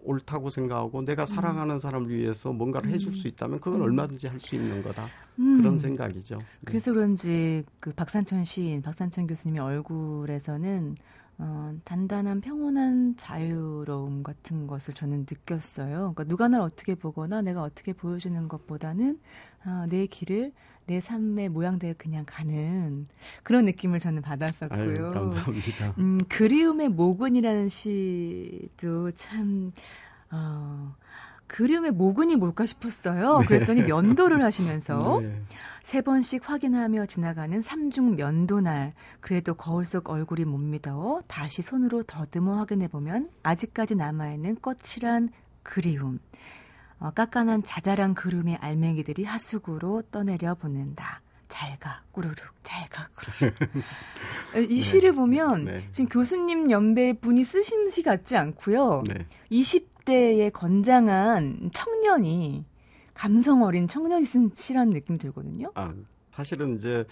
옳다고 0.04 0.50
생각하고 0.50 1.04
내가 1.04 1.24
음. 1.24 1.26
사랑하는 1.26 1.80
사람을 1.80 2.10
위해서 2.10 2.52
뭔가를 2.52 2.90
음. 2.90 2.94
해줄 2.94 3.14
수 3.14 3.28
있다면 3.28 3.60
그건 3.60 3.82
음. 3.82 3.86
얼마든지 3.86 4.28
할 4.28 4.40
수 4.40 4.56
있는 4.56 4.82
거다 4.82 5.04
음. 5.40 5.58
그런 5.58 5.78
생각이죠. 5.78 6.38
네. 6.38 6.46
그래서 6.66 6.92
그런지 6.92 7.64
그 7.80 7.94
박산천 7.94 8.44
시인, 8.46 8.82
박산천 8.82 9.28
교수님의 9.28 9.62
얼굴에서는 9.62 10.96
어, 11.38 11.74
단단한 11.86 12.42
평온한 12.42 13.16
자유로움 13.18 14.22
같은 14.22 14.68
것을 14.68 14.94
저는 14.94 15.26
느꼈어요. 15.30 16.14
그러니까 16.14 16.24
누가 16.26 16.48
날 16.48 16.62
어떻게 16.62 16.94
보거나 16.96 17.42
내가 17.42 17.64
어떻게 17.64 17.94
보여주는 17.94 18.48
것보다는 18.48 19.20
어, 19.66 19.86
내 19.90 20.06
길을 20.06 20.52
내 20.86 21.00
삶의 21.00 21.50
모양대로 21.50 21.94
그냥 21.98 22.26
가는 22.28 23.08
그런 23.44 23.66
느낌을 23.66 24.00
저는 24.00 24.22
받았었고요. 24.22 24.80
아유, 24.80 25.12
감사합니다. 25.14 25.94
음, 25.98 26.20
그리움의 26.28 26.90
모근이라는 26.90 27.70
시도 27.70 29.12
참 29.12 29.72
어, 30.32 30.96
그림의 31.48 31.92
모근이 31.92 32.38
뭘까 32.38 32.66
싶었어요. 32.66 33.40
네. 33.40 33.46
그랬더니 33.46 33.84
면도를 33.84 34.42
하시면서 34.44 34.98
네. 35.22 35.42
세 35.84 36.02
번씩 36.02 36.50
확인하며 36.50 37.08
지나가는 37.08 37.62
삼중 37.62 38.16
면도날. 38.16 38.94
그래도 39.20 39.54
거울 39.54 39.86
속 39.86 40.10
얼굴이 40.10 40.46
못 40.46 40.58
믿어 40.58 41.22
다시 41.28 41.62
손으로 41.62 42.04
더듬어 42.04 42.56
확인해 42.56 42.88
보면 42.88 43.30
아직까지 43.44 43.96
남아 43.96 44.34
있는 44.34 44.58
거칠한 44.62 45.30
그리움. 45.64 46.20
어, 47.02 47.10
깎아난 47.10 47.64
자잘한 47.64 48.14
그름의 48.14 48.58
알맹이들이 48.62 49.24
하수구로 49.26 50.04
떠내려 50.12 50.54
보낸다. 50.56 51.22
잘가 51.48 52.04
꾸르륵 52.12 52.38
잘가 52.64 53.10
꾸르륵 53.16 53.58
이 54.72 54.76
네. 54.76 54.82
시를 54.82 55.12
보면 55.14 55.66
네. 55.66 55.88
지금 55.92 56.08
교수님 56.08 56.72
연배 56.72 57.12
분이 57.14 57.44
쓰신 57.44 57.90
시 57.90 58.04
같지 58.04 58.38
않고요. 58.38 59.04
네. 59.08 59.26
20대의 59.52 60.54
건장한 60.54 61.72
청년이 61.74 62.66
감성 63.14 63.64
어린 63.64 63.88
청년이 63.88 64.24
쓴 64.24 64.52
시라는 64.54 64.94
느낌이 64.94 65.20
들거든요. 65.20 65.72
아, 65.76 65.94
사실은 66.30 66.76
이제 66.76 67.06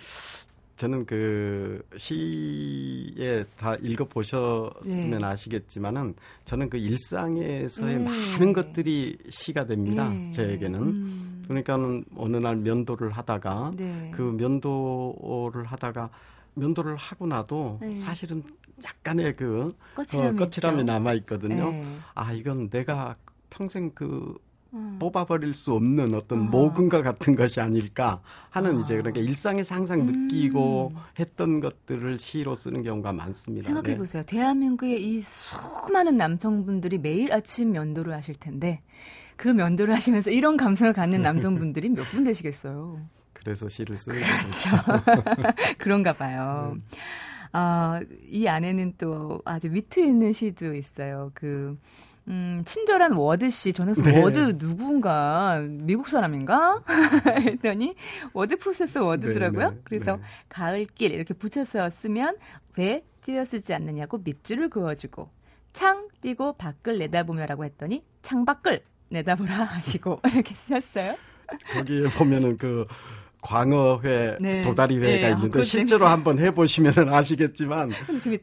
저는 0.79 1.05
그 1.05 1.85
시에 1.97 3.43
다 3.57 3.75
읽어 3.81 4.05
보셨으면 4.05 5.19
네. 5.19 5.27
아시겠지만은 5.27 6.15
저는 6.45 6.69
그 6.69 6.77
일상에서의 6.77 7.97
네. 7.97 8.03
많은 8.05 8.53
것들이 8.53 9.17
시가 9.27 9.65
됩니다. 9.65 10.07
네. 10.07 10.31
저에게는. 10.31 10.81
음. 10.81 11.43
그러니까는 11.45 12.05
어느 12.15 12.37
날 12.37 12.55
면도를 12.55 13.11
하다가 13.11 13.73
네. 13.75 14.09
그 14.13 14.21
면도를 14.21 15.65
하다가 15.65 16.09
면도를 16.53 16.95
하고 16.95 17.27
나도 17.27 17.79
네. 17.81 17.97
사실은 17.97 18.41
약간의 18.81 19.35
그 19.35 19.75
거칠함이, 19.95 20.29
어, 20.29 20.45
거칠함이 20.45 20.85
남아 20.85 21.13
있거든요. 21.15 21.71
네. 21.71 21.83
아 22.15 22.31
이건 22.31 22.69
내가 22.69 23.15
평생 23.49 23.91
그 23.93 24.33
음. 24.73 24.97
뽑아버릴 24.99 25.53
수 25.53 25.73
없는 25.73 26.13
어떤 26.13 26.41
어. 26.41 26.43
모근과 26.43 27.01
같은 27.01 27.36
것이 27.36 27.60
아닐까 27.60 28.21
하는 28.49 28.77
어. 28.77 28.82
이제 28.82 28.95
그러니까 28.97 29.19
일상에서 29.21 29.73
항상 29.75 30.05
느끼고 30.05 30.91
음. 30.93 30.99
했던 31.19 31.60
것들을 31.60 32.19
시로 32.19 32.53
쓰는 32.55 32.84
경우가 32.84 33.12
많습니다. 33.13 33.65
생각해 33.67 33.97
보세요. 33.97 34.21
네. 34.23 34.36
대한민국의 34.38 35.03
이 35.03 35.19
수많은 35.19 36.17
남성분들이 36.17 36.97
매일 36.99 37.34
아침 37.34 37.71
면도를 37.71 38.13
하실 38.13 38.36
텐데 38.36 38.82
그 39.36 39.47
면도를 39.47 39.93
하시면서 39.95 40.29
이런 40.32 40.58
감성을 40.58 40.91
갖는 40.93 41.21
남성분들이 41.21 41.89
몇 41.95 42.03
분 42.12 42.23
되시겠어요? 42.23 42.99
그래서 43.34 43.69
시를 43.69 43.95
쓰는 43.97 44.19
거죠. 44.19 44.77
그런가 45.79 46.13
봐요. 46.13 46.73
음. 46.75 46.84
어, 47.58 47.99
이 48.29 48.47
안에는 48.47 48.93
또 48.99 49.41
아주 49.45 49.69
위트 49.71 49.99
있는 50.01 50.34
시도 50.34 50.75
있어요. 50.75 51.32
그 51.34 51.75
음, 52.29 52.61
친절한 52.63 53.13
워드 53.13 53.49
씨, 53.49 53.73
저는 53.73 53.93
네. 53.95 54.21
워드 54.21 54.57
누군가 54.59 55.59
미국 55.67 56.07
사람인가 56.07 56.83
했더니 57.41 57.95
워드 58.33 58.57
프로세서 58.57 59.03
워드더라고요. 59.03 59.69
네, 59.69 59.75
네, 59.75 59.81
그래서 59.83 60.17
네. 60.17 60.21
가을길 60.47 61.11
이렇게 61.11 61.33
붙여서 61.33 61.89
쓰면 61.89 62.37
왜 62.77 63.03
띄어쓰지 63.23 63.73
않느냐고 63.73 64.19
밑줄을 64.23 64.69
그어주고 64.69 65.29
창 65.73 66.07
띄고 66.21 66.53
밖을 66.53 66.99
내다보며라고 66.99 67.65
했더니 67.65 68.03
창 68.21 68.45
밖을 68.45 68.81
내다보라 69.09 69.53
하시고 69.65 70.19
이렇게 70.31 70.53
쓰셨어요. 70.53 71.15
거기에 71.73 72.03
보면은 72.09 72.57
그 72.57 72.85
광어회, 73.41 74.37
네. 74.39 74.61
도다리회가 74.61 75.29
네. 75.29 75.33
있는데 75.33 75.63
실제로 75.63 76.05
한번 76.05 76.37
해보시면 76.37 77.09
아시겠지만 77.11 77.89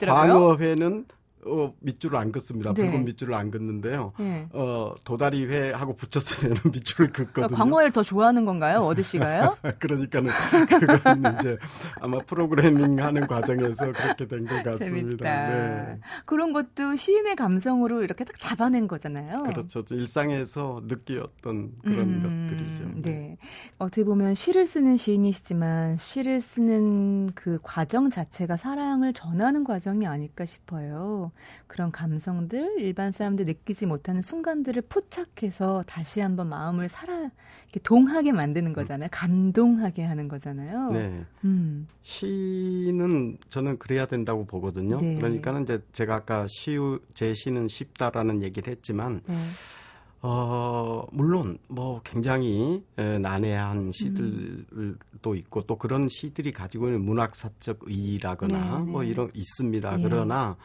광어회는 0.08 1.04
어, 1.46 1.72
밑줄을 1.80 2.16
안 2.16 2.32
긋습니다. 2.32 2.72
네. 2.72 2.88
붉은 2.90 3.04
밑줄을 3.04 3.34
안 3.34 3.50
긋는데요. 3.50 4.12
네. 4.18 4.48
어, 4.52 4.94
도다리회하고 5.04 5.96
붙였으면 5.96 6.56
밑줄을 6.72 7.12
긋거든요. 7.12 7.32
그러니까 7.32 7.56
광어회를 7.56 7.92
더 7.92 8.02
좋아하는 8.02 8.44
건가요? 8.44 8.80
워드 8.80 9.02
씨가요? 9.02 9.56
그러니까는 9.78 10.30
그건 10.80 11.36
이제 11.38 11.56
아마 12.00 12.18
프로그래밍 12.18 13.02
하는 13.02 13.26
과정에서 13.26 13.92
그렇게 13.92 14.26
된 14.26 14.46
것 14.46 14.62
같습니다. 14.62 14.84
재밌다. 14.84 15.48
네. 15.48 15.98
그런 16.24 16.52
것도 16.52 16.94
시인의 16.96 17.36
감성으로 17.36 18.02
이렇게 18.02 18.24
딱 18.24 18.38
잡아낸 18.38 18.86
거잖아요. 18.86 19.42
그렇죠. 19.44 19.82
일상에서 19.90 20.80
느끼었던 20.86 21.72
그런 21.82 21.98
음, 22.00 22.48
것들이죠. 22.48 22.84
네. 23.02 23.02
네. 23.02 23.36
어떻게 23.78 24.04
보면 24.04 24.34
시를 24.34 24.66
쓰는 24.66 24.96
시인이시지만 24.96 25.96
시를 25.96 26.40
쓰는 26.40 27.30
그 27.34 27.58
과정 27.62 28.10
자체가 28.10 28.56
사랑을 28.56 29.12
전하는 29.12 29.64
과정이 29.64 30.06
아닐까 30.06 30.44
싶어요. 30.44 31.32
그런 31.66 31.90
감성들, 31.90 32.76
일반 32.78 33.12
사람들 33.12 33.44
느끼지 33.46 33.86
못하는 33.86 34.22
순간들을 34.22 34.82
포착해서 34.88 35.82
다시 35.86 36.20
한번 36.20 36.48
마음을 36.48 36.88
살아, 36.88 37.30
이렇게 37.64 37.80
동하게 37.82 38.32
만드는 38.32 38.72
거잖아요. 38.72 39.08
감동하게 39.12 40.04
하는 40.04 40.28
거잖아요. 40.28 40.90
네. 40.92 41.24
음. 41.44 41.86
시는 42.02 43.38
저는 43.50 43.78
그래야 43.78 44.06
된다고 44.06 44.44
보거든요. 44.44 45.00
네. 45.00 45.14
그러니까는 45.16 45.64
이제 45.64 45.82
제가 45.92 46.14
아까 46.14 46.46
시, 46.48 46.78
제 47.14 47.34
시는 47.34 47.68
쉽다라는 47.68 48.42
얘기를 48.42 48.72
했지만, 48.72 49.20
네. 49.26 49.36
어, 50.22 51.06
물론, 51.12 51.58
뭐, 51.68 52.00
굉장히 52.02 52.82
에, 52.98 53.18
난해한 53.18 53.92
시들도 53.92 54.66
음. 54.72 54.96
있고, 55.36 55.62
또 55.62 55.76
그런 55.76 56.08
시들이 56.08 56.50
가지고 56.50 56.86
있는 56.86 57.04
문학사적 57.04 57.80
의의라거나, 57.82 58.78
네, 58.78 58.90
뭐, 58.90 59.02
네. 59.02 59.10
이런, 59.10 59.30
있습니다. 59.34 59.98
예. 59.98 60.02
그러나, 60.02 60.56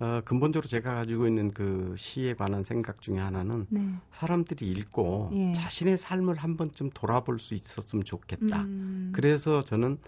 어, 0.00 0.22
근본적으로 0.24 0.66
제가 0.66 0.94
가지고 0.94 1.26
있는 1.26 1.50
그 1.50 1.94
시에 1.96 2.32
관한 2.34 2.62
생각 2.62 3.02
중에 3.02 3.18
하나는 3.18 3.66
네. 3.68 3.86
사람들이 4.10 4.66
읽고 4.66 5.30
예. 5.34 5.52
자신의 5.52 5.98
삶을 5.98 6.36
한 6.36 6.56
번쯤 6.56 6.90
돌아볼 6.94 7.38
수 7.38 7.54
있었으면 7.54 8.04
좋겠다. 8.06 8.62
음. 8.62 9.12
그래서 9.14 9.62
저는 9.62 9.98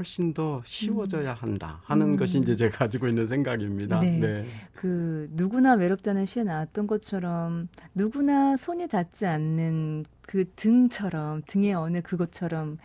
훨씬 0.00 0.34
더 0.34 0.62
쉬워져야 0.64 1.32
음. 1.32 1.36
한다 1.38 1.80
하는 1.84 2.08
음. 2.08 2.16
것이 2.16 2.38
이제 2.38 2.56
제가 2.56 2.78
가지고 2.78 3.06
있는 3.06 3.28
생각입니다. 3.28 4.00
네. 4.00 4.18
네. 4.18 4.46
그 4.74 5.28
누구나 5.32 5.74
외롭다는 5.74 6.26
시에 6.26 6.42
나왔던 6.42 6.88
것처럼 6.88 7.68
누구나 7.94 8.56
손이 8.56 8.88
닿지 8.88 9.26
않는 9.26 10.06
그 10.22 10.50
등처럼 10.56 11.42
등의 11.46 11.74
어느 11.74 12.00
그것처럼 12.02 12.78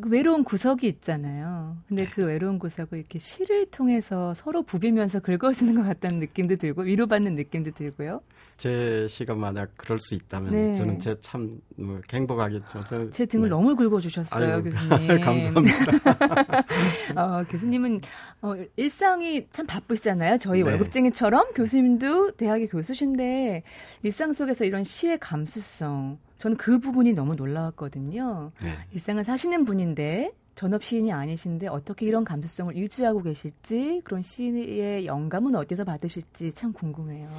그 0.00 0.08
외로운 0.08 0.42
구석이 0.44 0.86
있잖아요. 0.88 1.76
근데 1.88 2.04
네. 2.04 2.10
그 2.10 2.24
외로운 2.24 2.58
구석을 2.58 2.98
이렇게 2.98 3.18
시를 3.18 3.66
통해서 3.66 4.34
서로 4.34 4.62
부비면서 4.62 5.20
긁어주는 5.20 5.74
것 5.74 5.84
같다는 5.84 6.18
느낌도 6.20 6.56
들고 6.56 6.82
위로받는 6.82 7.34
느낌도 7.36 7.72
들고요. 7.72 8.20
제 8.56 9.06
시가 9.08 9.34
만약 9.34 9.70
그럴 9.76 9.98
수 10.00 10.14
있다면 10.14 10.50
네. 10.52 10.74
저는 10.74 10.98
제 11.00 11.14
참 11.20 11.60
뭐, 11.76 12.00
행복하겠죠. 12.12 12.84
저, 12.86 13.10
제 13.10 13.26
등을 13.26 13.48
네. 13.48 13.50
너무 13.50 13.74
긁어주셨어요, 13.76 14.54
아유, 14.54 14.62
교수님. 14.62 15.20
감사합니다. 15.20 15.76
어, 17.16 17.44
교수님은 17.48 18.00
어, 18.42 18.54
일상이 18.76 19.46
참 19.50 19.66
바쁘시잖아요. 19.66 20.38
저희 20.38 20.62
네. 20.62 20.70
월급쟁이처럼 20.70 21.52
교수님도 21.54 22.32
대학의 22.32 22.68
교수신데 22.68 23.62
일상 24.02 24.32
속에서 24.32 24.64
이런 24.64 24.84
시의 24.84 25.18
감수성 25.18 26.18
저는 26.44 26.58
그 26.58 26.78
부분이 26.78 27.14
너무 27.14 27.36
놀라웠거든요. 27.36 28.52
네. 28.62 28.74
일상을 28.92 29.24
사시는 29.24 29.64
분인데 29.64 30.30
전업 30.54 30.84
시인이 30.84 31.10
아니신데 31.10 31.68
어떻게 31.68 32.04
이런 32.04 32.22
감수성을 32.22 32.76
유지하고 32.76 33.22
계실지 33.22 34.02
그런 34.04 34.20
시인의 34.20 35.06
영감은 35.06 35.54
어디서 35.54 35.84
받으실지 35.84 36.52
참 36.52 36.74
궁금해요. 36.74 37.30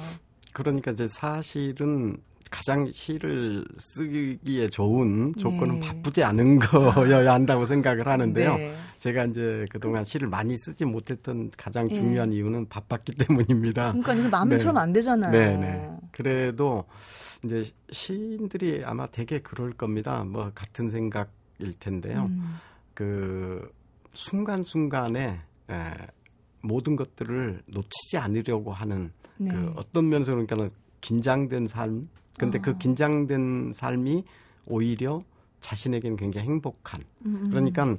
그러니까 0.52 0.90
이제 0.90 1.06
사실은 1.06 2.16
가장 2.50 2.90
시를 2.92 3.64
쓰기에 3.78 4.68
좋은 4.68 5.32
조건은 5.34 5.80
네. 5.80 5.88
바쁘지 5.88 6.22
않은 6.24 6.58
거여야 6.60 7.34
한다고 7.34 7.64
생각을 7.64 8.06
하는데요. 8.06 8.56
네. 8.56 8.76
제가 8.98 9.24
이제 9.24 9.64
그동안 9.70 10.04
시를 10.04 10.28
많이 10.28 10.56
쓰지 10.58 10.84
못했던 10.84 11.50
가장 11.56 11.88
네. 11.88 11.94
중요한 11.94 12.30
네. 12.30 12.36
이유는 12.36 12.68
바빴기 12.68 13.14
때문입니다. 13.14 13.92
그러니까 14.02 14.28
마음처럼 14.28 14.74
네. 14.74 14.80
안 14.80 14.92
되잖아요. 14.92 15.32
네, 15.32 15.56
네. 15.56 15.90
그래도 16.12 16.84
이제 17.44 17.64
시인들이 17.90 18.82
아마 18.84 19.06
되게 19.06 19.40
그럴 19.40 19.72
겁니다. 19.72 20.24
뭐 20.24 20.50
같은 20.54 20.88
생각일 20.88 21.74
텐데요. 21.78 22.26
음. 22.30 22.56
그 22.94 23.70
순간순간에 24.14 25.40
에, 25.70 25.92
모든 26.62 26.96
것들을 26.96 27.62
놓치지 27.66 28.18
않으려고 28.18 28.72
하는 28.72 29.12
네. 29.36 29.52
그 29.52 29.72
어떤 29.76 30.08
면에서 30.08 30.32
그러니까는 30.32 30.70
긴장된 31.00 31.68
삶. 31.68 32.08
근데 32.38 32.58
그 32.58 32.70
아. 32.70 32.72
그 32.72 32.78
긴장된 32.78 33.72
삶이 33.72 34.24
오히려 34.66 35.22
자신에게는 35.60 36.16
굉장히 36.16 36.48
행복한. 36.48 37.00
음, 37.24 37.40
음. 37.44 37.50
그러니까 37.50 37.96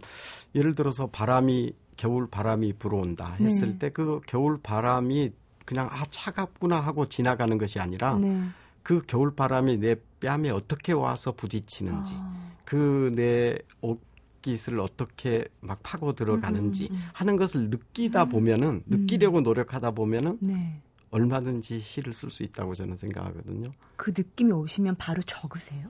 예를 0.56 0.76
들어서 0.76 1.08
바람이 1.08 1.74
겨울 1.98 2.28
바람이 2.28 2.74
불어온다 2.74 3.34
했을 3.40 3.72
네. 3.74 3.80
때그 3.80 4.22
겨울 4.28 4.60
바람이 4.62 5.32
그냥 5.66 5.90
아 5.92 6.06
차갑구나 6.10 6.80
하고 6.80 7.10
지나가는 7.10 7.58
것이 7.58 7.80
아니라 7.80 8.14
네. 8.16 8.42
그 8.84 9.02
겨울 9.06 9.36
바람이 9.36 9.78
내 9.78 9.96
뺨에 10.22 10.50
어떻게 10.50 10.94
와서 10.94 11.34
부딪히는지 11.34 12.14
아. 12.16 12.52
그내 12.64 13.58
옷깃을 13.82 14.80
어떻게 14.80 15.46
막 15.60 15.82
파고 15.84 16.14
들어가는지 16.14 16.88
음, 16.90 16.96
음, 16.96 16.96
음. 16.96 17.10
하는 17.14 17.36
것을 17.36 17.70
느끼다 17.70 18.24
음. 18.24 18.30
보면은 18.30 18.84
느끼려고 18.86 19.42
노력하다 19.42 19.92
보면은 19.92 20.38
네. 20.40 20.82
얼마든지 21.12 21.80
시를 21.80 22.14
쓸 22.14 22.30
수 22.30 22.43
있다고 22.43 22.76
저는 22.76 22.95
생각하거든요. 22.95 23.72
그 23.95 24.12
느낌이 24.16 24.51
오시면 24.51 24.95
바로 24.95 25.22
적으세요? 25.24 25.86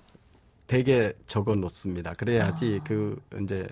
되게 0.67 1.13
적어 1.25 1.55
놓습니다. 1.55 2.13
그래야지 2.13 2.79
아. 2.81 2.83
그 2.83 3.19
이제 3.41 3.67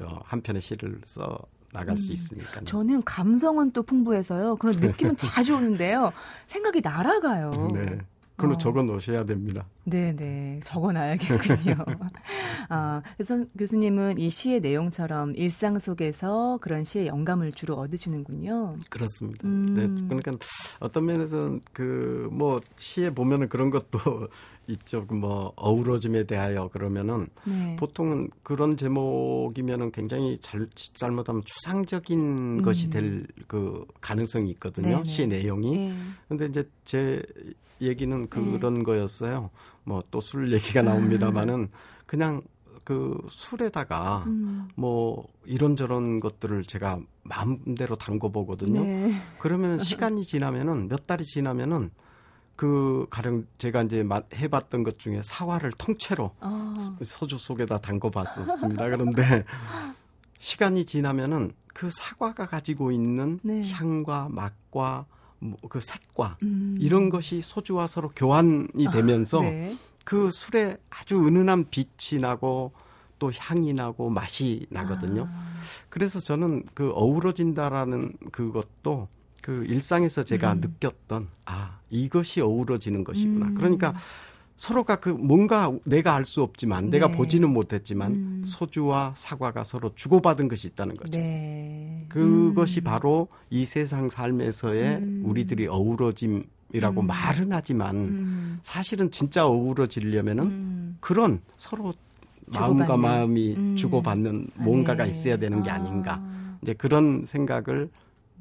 어, 0.00 0.20
한 0.24 0.40
편의 0.42 0.60
시를 0.60 1.00
써 1.04 1.38
나갈 1.72 1.94
음. 1.94 1.96
수 1.96 2.12
있으니까. 2.12 2.62
저는 2.64 3.02
감성은 3.04 3.72
또 3.72 3.82
풍부해서요. 3.82 4.56
그런 4.56 4.76
느낌은 4.76 5.16
자주 5.16 5.56
오는데요. 5.56 6.12
생각이 6.46 6.80
날아가요. 6.82 7.50
네. 7.72 7.98
그걸로 8.36 8.54
어. 8.54 8.58
적어 8.58 8.82
놓으셔야 8.82 9.18
됩니다. 9.22 9.66
네네. 9.84 10.60
적어 10.62 10.92
놔야겠군요. 10.92 11.74
아, 12.68 13.00
그래서 13.16 13.44
교수님은 13.58 14.18
이 14.18 14.28
시의 14.28 14.60
내용처럼 14.60 15.34
일상 15.36 15.78
속에서 15.78 16.58
그런 16.60 16.84
시의 16.84 17.06
영감을 17.06 17.52
주로 17.52 17.76
얻으시는군요. 17.76 18.76
그렇습니다. 18.90 19.46
음. 19.48 19.74
네. 19.74 19.86
그러니까 20.08 20.32
어떤 20.80 21.06
면에서는 21.06 21.60
그 21.72 22.28
뭐 22.30 22.60
시에 22.76 23.10
보면은 23.10 23.48
그런 23.48 23.70
것도 23.70 24.28
그뭐 25.06 25.52
어우러짐에 25.56 26.24
대하여 26.24 26.68
그러면은 26.68 27.28
네. 27.44 27.76
보통은 27.76 28.30
그런 28.42 28.76
제목이면은 28.76 29.92
굉장히 29.92 30.38
잘 30.40 30.66
잘못하면 30.74 31.42
추상적인 31.44 32.58
음. 32.58 32.62
것이 32.62 32.90
될 32.90 33.26
그 33.46 33.86
가능성이 34.00 34.50
있거든요. 34.52 34.88
네네. 34.88 35.04
시 35.04 35.26
내용이. 35.26 35.76
네. 35.88 35.96
근데 36.28 36.46
이제 36.46 36.68
제 36.84 37.22
얘기는 37.80 38.28
그런 38.28 38.74
네. 38.74 38.82
거였어요. 38.82 39.50
뭐 39.84 40.02
또 40.10 40.20
술 40.20 40.52
얘기가 40.52 40.82
나옵니다만은 40.82 41.68
그냥 42.06 42.42
그 42.84 43.18
술에다가 43.28 44.24
음. 44.26 44.68
뭐 44.76 45.26
이런저런 45.44 46.20
것들을 46.20 46.64
제가 46.64 47.00
마음대로 47.24 47.96
담궈 47.96 48.30
보거든요. 48.30 48.82
네. 48.82 49.14
그러면 49.38 49.78
시간이 49.80 50.24
지나면은 50.24 50.88
몇 50.88 51.06
달이 51.06 51.24
지나면은 51.24 51.90
그 52.56 53.06
가령 53.10 53.46
제가 53.58 53.82
이제 53.82 54.04
해봤던 54.34 54.82
것 54.82 54.98
중에 54.98 55.20
사과를 55.22 55.72
통째로 55.72 56.32
어. 56.40 56.74
소주 57.02 57.38
속에다 57.38 57.78
담궈봤었습니다. 57.78 58.88
그런데 58.88 59.44
시간이 60.38 60.86
지나면은 60.86 61.52
그 61.74 61.90
사과가 61.92 62.46
가지고 62.46 62.90
있는 62.90 63.38
네. 63.42 63.70
향과 63.70 64.28
맛과 64.30 65.04
뭐그 65.38 65.80
삿과 65.82 66.38
음. 66.42 66.76
이런 66.80 67.10
것이 67.10 67.42
소주와 67.42 67.86
서로 67.86 68.10
교환이 68.16 68.86
아, 68.86 68.90
되면서 68.90 69.40
아, 69.40 69.42
네. 69.42 69.76
그 70.04 70.30
술에 70.30 70.78
아주 70.88 71.18
은은한 71.26 71.66
빛이 71.70 72.20
나고 72.20 72.72
또 73.18 73.30
향이 73.32 73.74
나고 73.74 74.08
맛이 74.08 74.66
나거든요. 74.70 75.28
아. 75.30 75.58
그래서 75.90 76.20
저는 76.20 76.64
그 76.74 76.90
어우러진다라는 76.94 78.14
그것도 78.32 79.08
그 79.42 79.64
일상에서 79.66 80.22
제가 80.24 80.54
음. 80.54 80.60
느꼈던 80.60 81.28
아 81.44 81.78
이것이 81.90 82.40
어우러지는 82.40 83.04
것이구나. 83.04 83.46
음. 83.46 83.54
그러니까 83.54 83.94
서로가 84.56 84.96
그 84.96 85.10
뭔가 85.10 85.70
내가 85.84 86.14
알 86.14 86.24
수 86.24 86.42
없지만 86.42 86.84
네. 86.84 86.98
내가 86.98 87.08
보지는 87.08 87.50
못했지만 87.50 88.12
음. 88.12 88.42
소주와 88.44 89.12
사과가 89.14 89.64
서로 89.64 89.92
주고받은 89.94 90.48
것이 90.48 90.68
있다는 90.68 90.96
거죠. 90.96 91.12
네. 91.12 92.04
그것이 92.08 92.80
음. 92.80 92.84
바로 92.84 93.28
이 93.50 93.64
세상 93.64 94.08
삶에서의 94.08 94.96
음. 94.96 95.22
우리들이 95.26 95.66
어우러짐이라고 95.68 97.00
음. 97.02 97.06
말은 97.06 97.52
하지만 97.52 97.96
음. 97.96 98.58
사실은 98.62 99.10
진짜 99.10 99.46
어우러지려면은 99.46 100.44
음. 100.44 100.96
그런 101.00 101.40
서로 101.56 101.92
마음과 102.48 102.86
주고받는. 102.86 103.02
마음이 103.02 103.76
주고받는 103.76 104.48
뭔가가 104.54 105.04
네. 105.04 105.10
있어야 105.10 105.36
되는 105.36 105.62
게 105.62 105.70
아닌가. 105.70 106.18
아. 106.20 106.58
이제 106.62 106.72
그런 106.72 107.24
생각을 107.26 107.90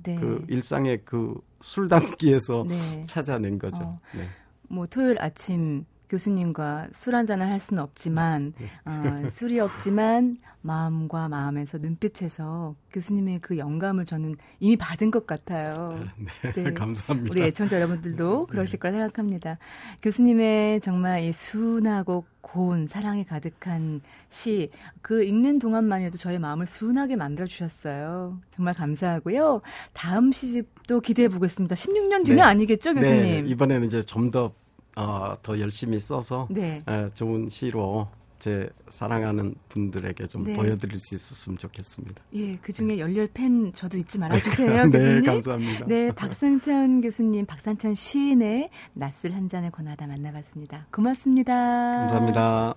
네. 0.06 0.16
그 0.16 0.46
일상의 0.50 1.00
그 1.06 1.36
술 1.66 1.88
담기에서 1.88 2.66
네. 2.68 3.04
찾아낸 3.08 3.58
거죠. 3.58 3.82
어. 3.82 4.00
네. 4.14 4.22
뭐 4.70 4.86
토요일 4.86 5.18
아침 5.20 5.84
교수님과 6.10 6.88
술 6.92 7.16
한잔을 7.16 7.48
할 7.48 7.60
수는 7.60 7.82
없지만 7.82 8.54
네. 8.60 8.68
어, 8.86 9.30
술이 9.30 9.60
없지만 9.60 10.38
마음과 10.62 11.30
마음에서 11.30 11.78
눈빛에서 11.78 12.76
교수님의 12.92 13.40
그 13.40 13.58
영감을 13.58 14.06
저는 14.06 14.36
이미 14.60 14.76
받은 14.76 15.12
것 15.12 15.28
같아요. 15.28 16.00
아, 16.02 16.14
네, 16.54 16.64
네. 16.64 16.64
감사합니다. 16.74 17.32
우리 17.32 17.44
애청자 17.44 17.78
여러분들도 17.78 18.48
네. 18.50 18.52
그러실 18.52 18.80
거라 18.80 18.94
생각합니다. 18.94 19.58
교수님의 20.02 20.82
정말 20.82 21.22
이 21.22 21.34
순하고 21.34 22.26
고운 22.42 22.88
사랑이 22.88 23.26
가득한 23.26 24.02
시, 24.30 24.70
그 25.02 25.24
읽는 25.24 25.60
동안만 25.60 26.02
해도 26.02 26.18
저의 26.18 26.40
마음을 26.40 26.68
순하게 26.68 27.16
만들어 27.16 27.48
주셨어요. 27.48 28.40
정말 28.52 28.74
감사하고요. 28.74 29.62
다음 29.94 30.32
시집도 30.32 31.02
기대해 31.02 31.28
보겠습니다. 31.28 31.76
16년 31.76 32.24
뒤는 32.24 32.38
네. 32.38 32.42
아니겠죠, 32.42 32.94
교수님? 32.94 33.22
네, 33.22 33.44
이번에는 33.48 33.88
이제 33.88 34.02
좀 34.02 34.26
더 34.36 34.52
어, 34.96 35.36
더 35.42 35.60
열심히 35.60 36.00
써서 36.00 36.48
네. 36.50 36.84
에, 36.88 37.10
좋은 37.14 37.50
시로 37.50 38.08
제 38.40 38.70
사랑하는 38.90 39.56
분들에게 39.70 40.28
좀 40.28 40.44
네. 40.44 40.56
보여드릴 40.56 41.00
수 41.00 41.16
있었으면 41.16 41.58
좋겠습니다. 41.58 42.22
예, 42.34 42.58
그 42.58 42.74
중에 42.74 43.00
열렬 43.00 43.30
팬 43.34 43.72
저도 43.74 43.98
잊지 43.98 44.20
말아주세요, 44.20 44.86
네, 44.86 44.90
교수님. 44.90 45.22
네, 45.22 45.26
감사합니다. 45.26 45.86
네, 45.88 46.12
박상천 46.12 47.02
교수님, 47.02 47.46
박상천 47.46 47.96
시인의 47.96 48.70
낯을 48.94 49.34
한 49.34 49.50
잔을 49.50 49.72
권하다 49.72 50.08
만나봤습니다. 50.08 50.88
고맙습니다. 50.92 51.54
감사합니다. 51.54 52.76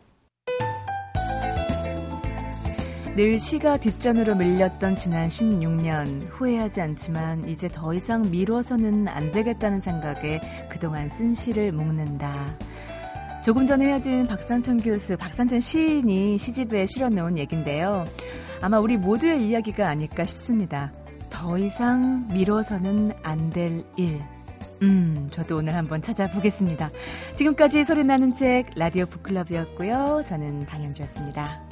늘 3.19 3.37
시가 3.37 3.79
뒷전으로 3.79 4.37
밀렸던 4.37 4.95
지난 4.95 5.27
16년 5.27 6.29
후회하지 6.31 6.81
않지만 6.81 7.49
이제 7.49 7.67
더 7.67 7.93
이상 7.93 8.23
미뤄서는 8.31 9.09
안 9.09 9.33
되겠다는 9.33 9.81
생각에 9.81 10.39
그동안 10.69 11.11
쓴 11.11 11.35
시를 11.35 11.73
묶는다. 11.73 12.57
조금 13.45 13.67
전에 13.67 13.87
헤어진 13.87 14.25
박상천 14.29 14.77
교수, 14.77 15.17
박상천 15.17 15.59
시인이 15.59 16.39
시집에 16.39 16.87
실어놓은 16.87 17.39
얘긴데요. 17.39 18.05
아마 18.61 18.79
우리 18.79 18.97
모두의 18.97 19.49
이야기가 19.49 19.89
아닐까 19.89 20.23
싶습니다. 20.23 20.93
더 21.29 21.59
이상 21.59 22.29
미뤄서는 22.33 23.11
안 23.25 23.51
될 23.51 23.83
일. 23.97 24.21
음, 24.83 25.27
저도 25.33 25.57
오늘 25.57 25.75
한번 25.75 26.01
찾아보겠습니다. 26.03 26.89
지금까지 27.35 27.85
소리 27.85 28.05
나는 28.05 28.33
책 28.33 28.71
라디오 28.77 29.07
북클럽이었고요. 29.07 30.23
저는 30.25 30.67
방현주였습니다. 30.67 31.68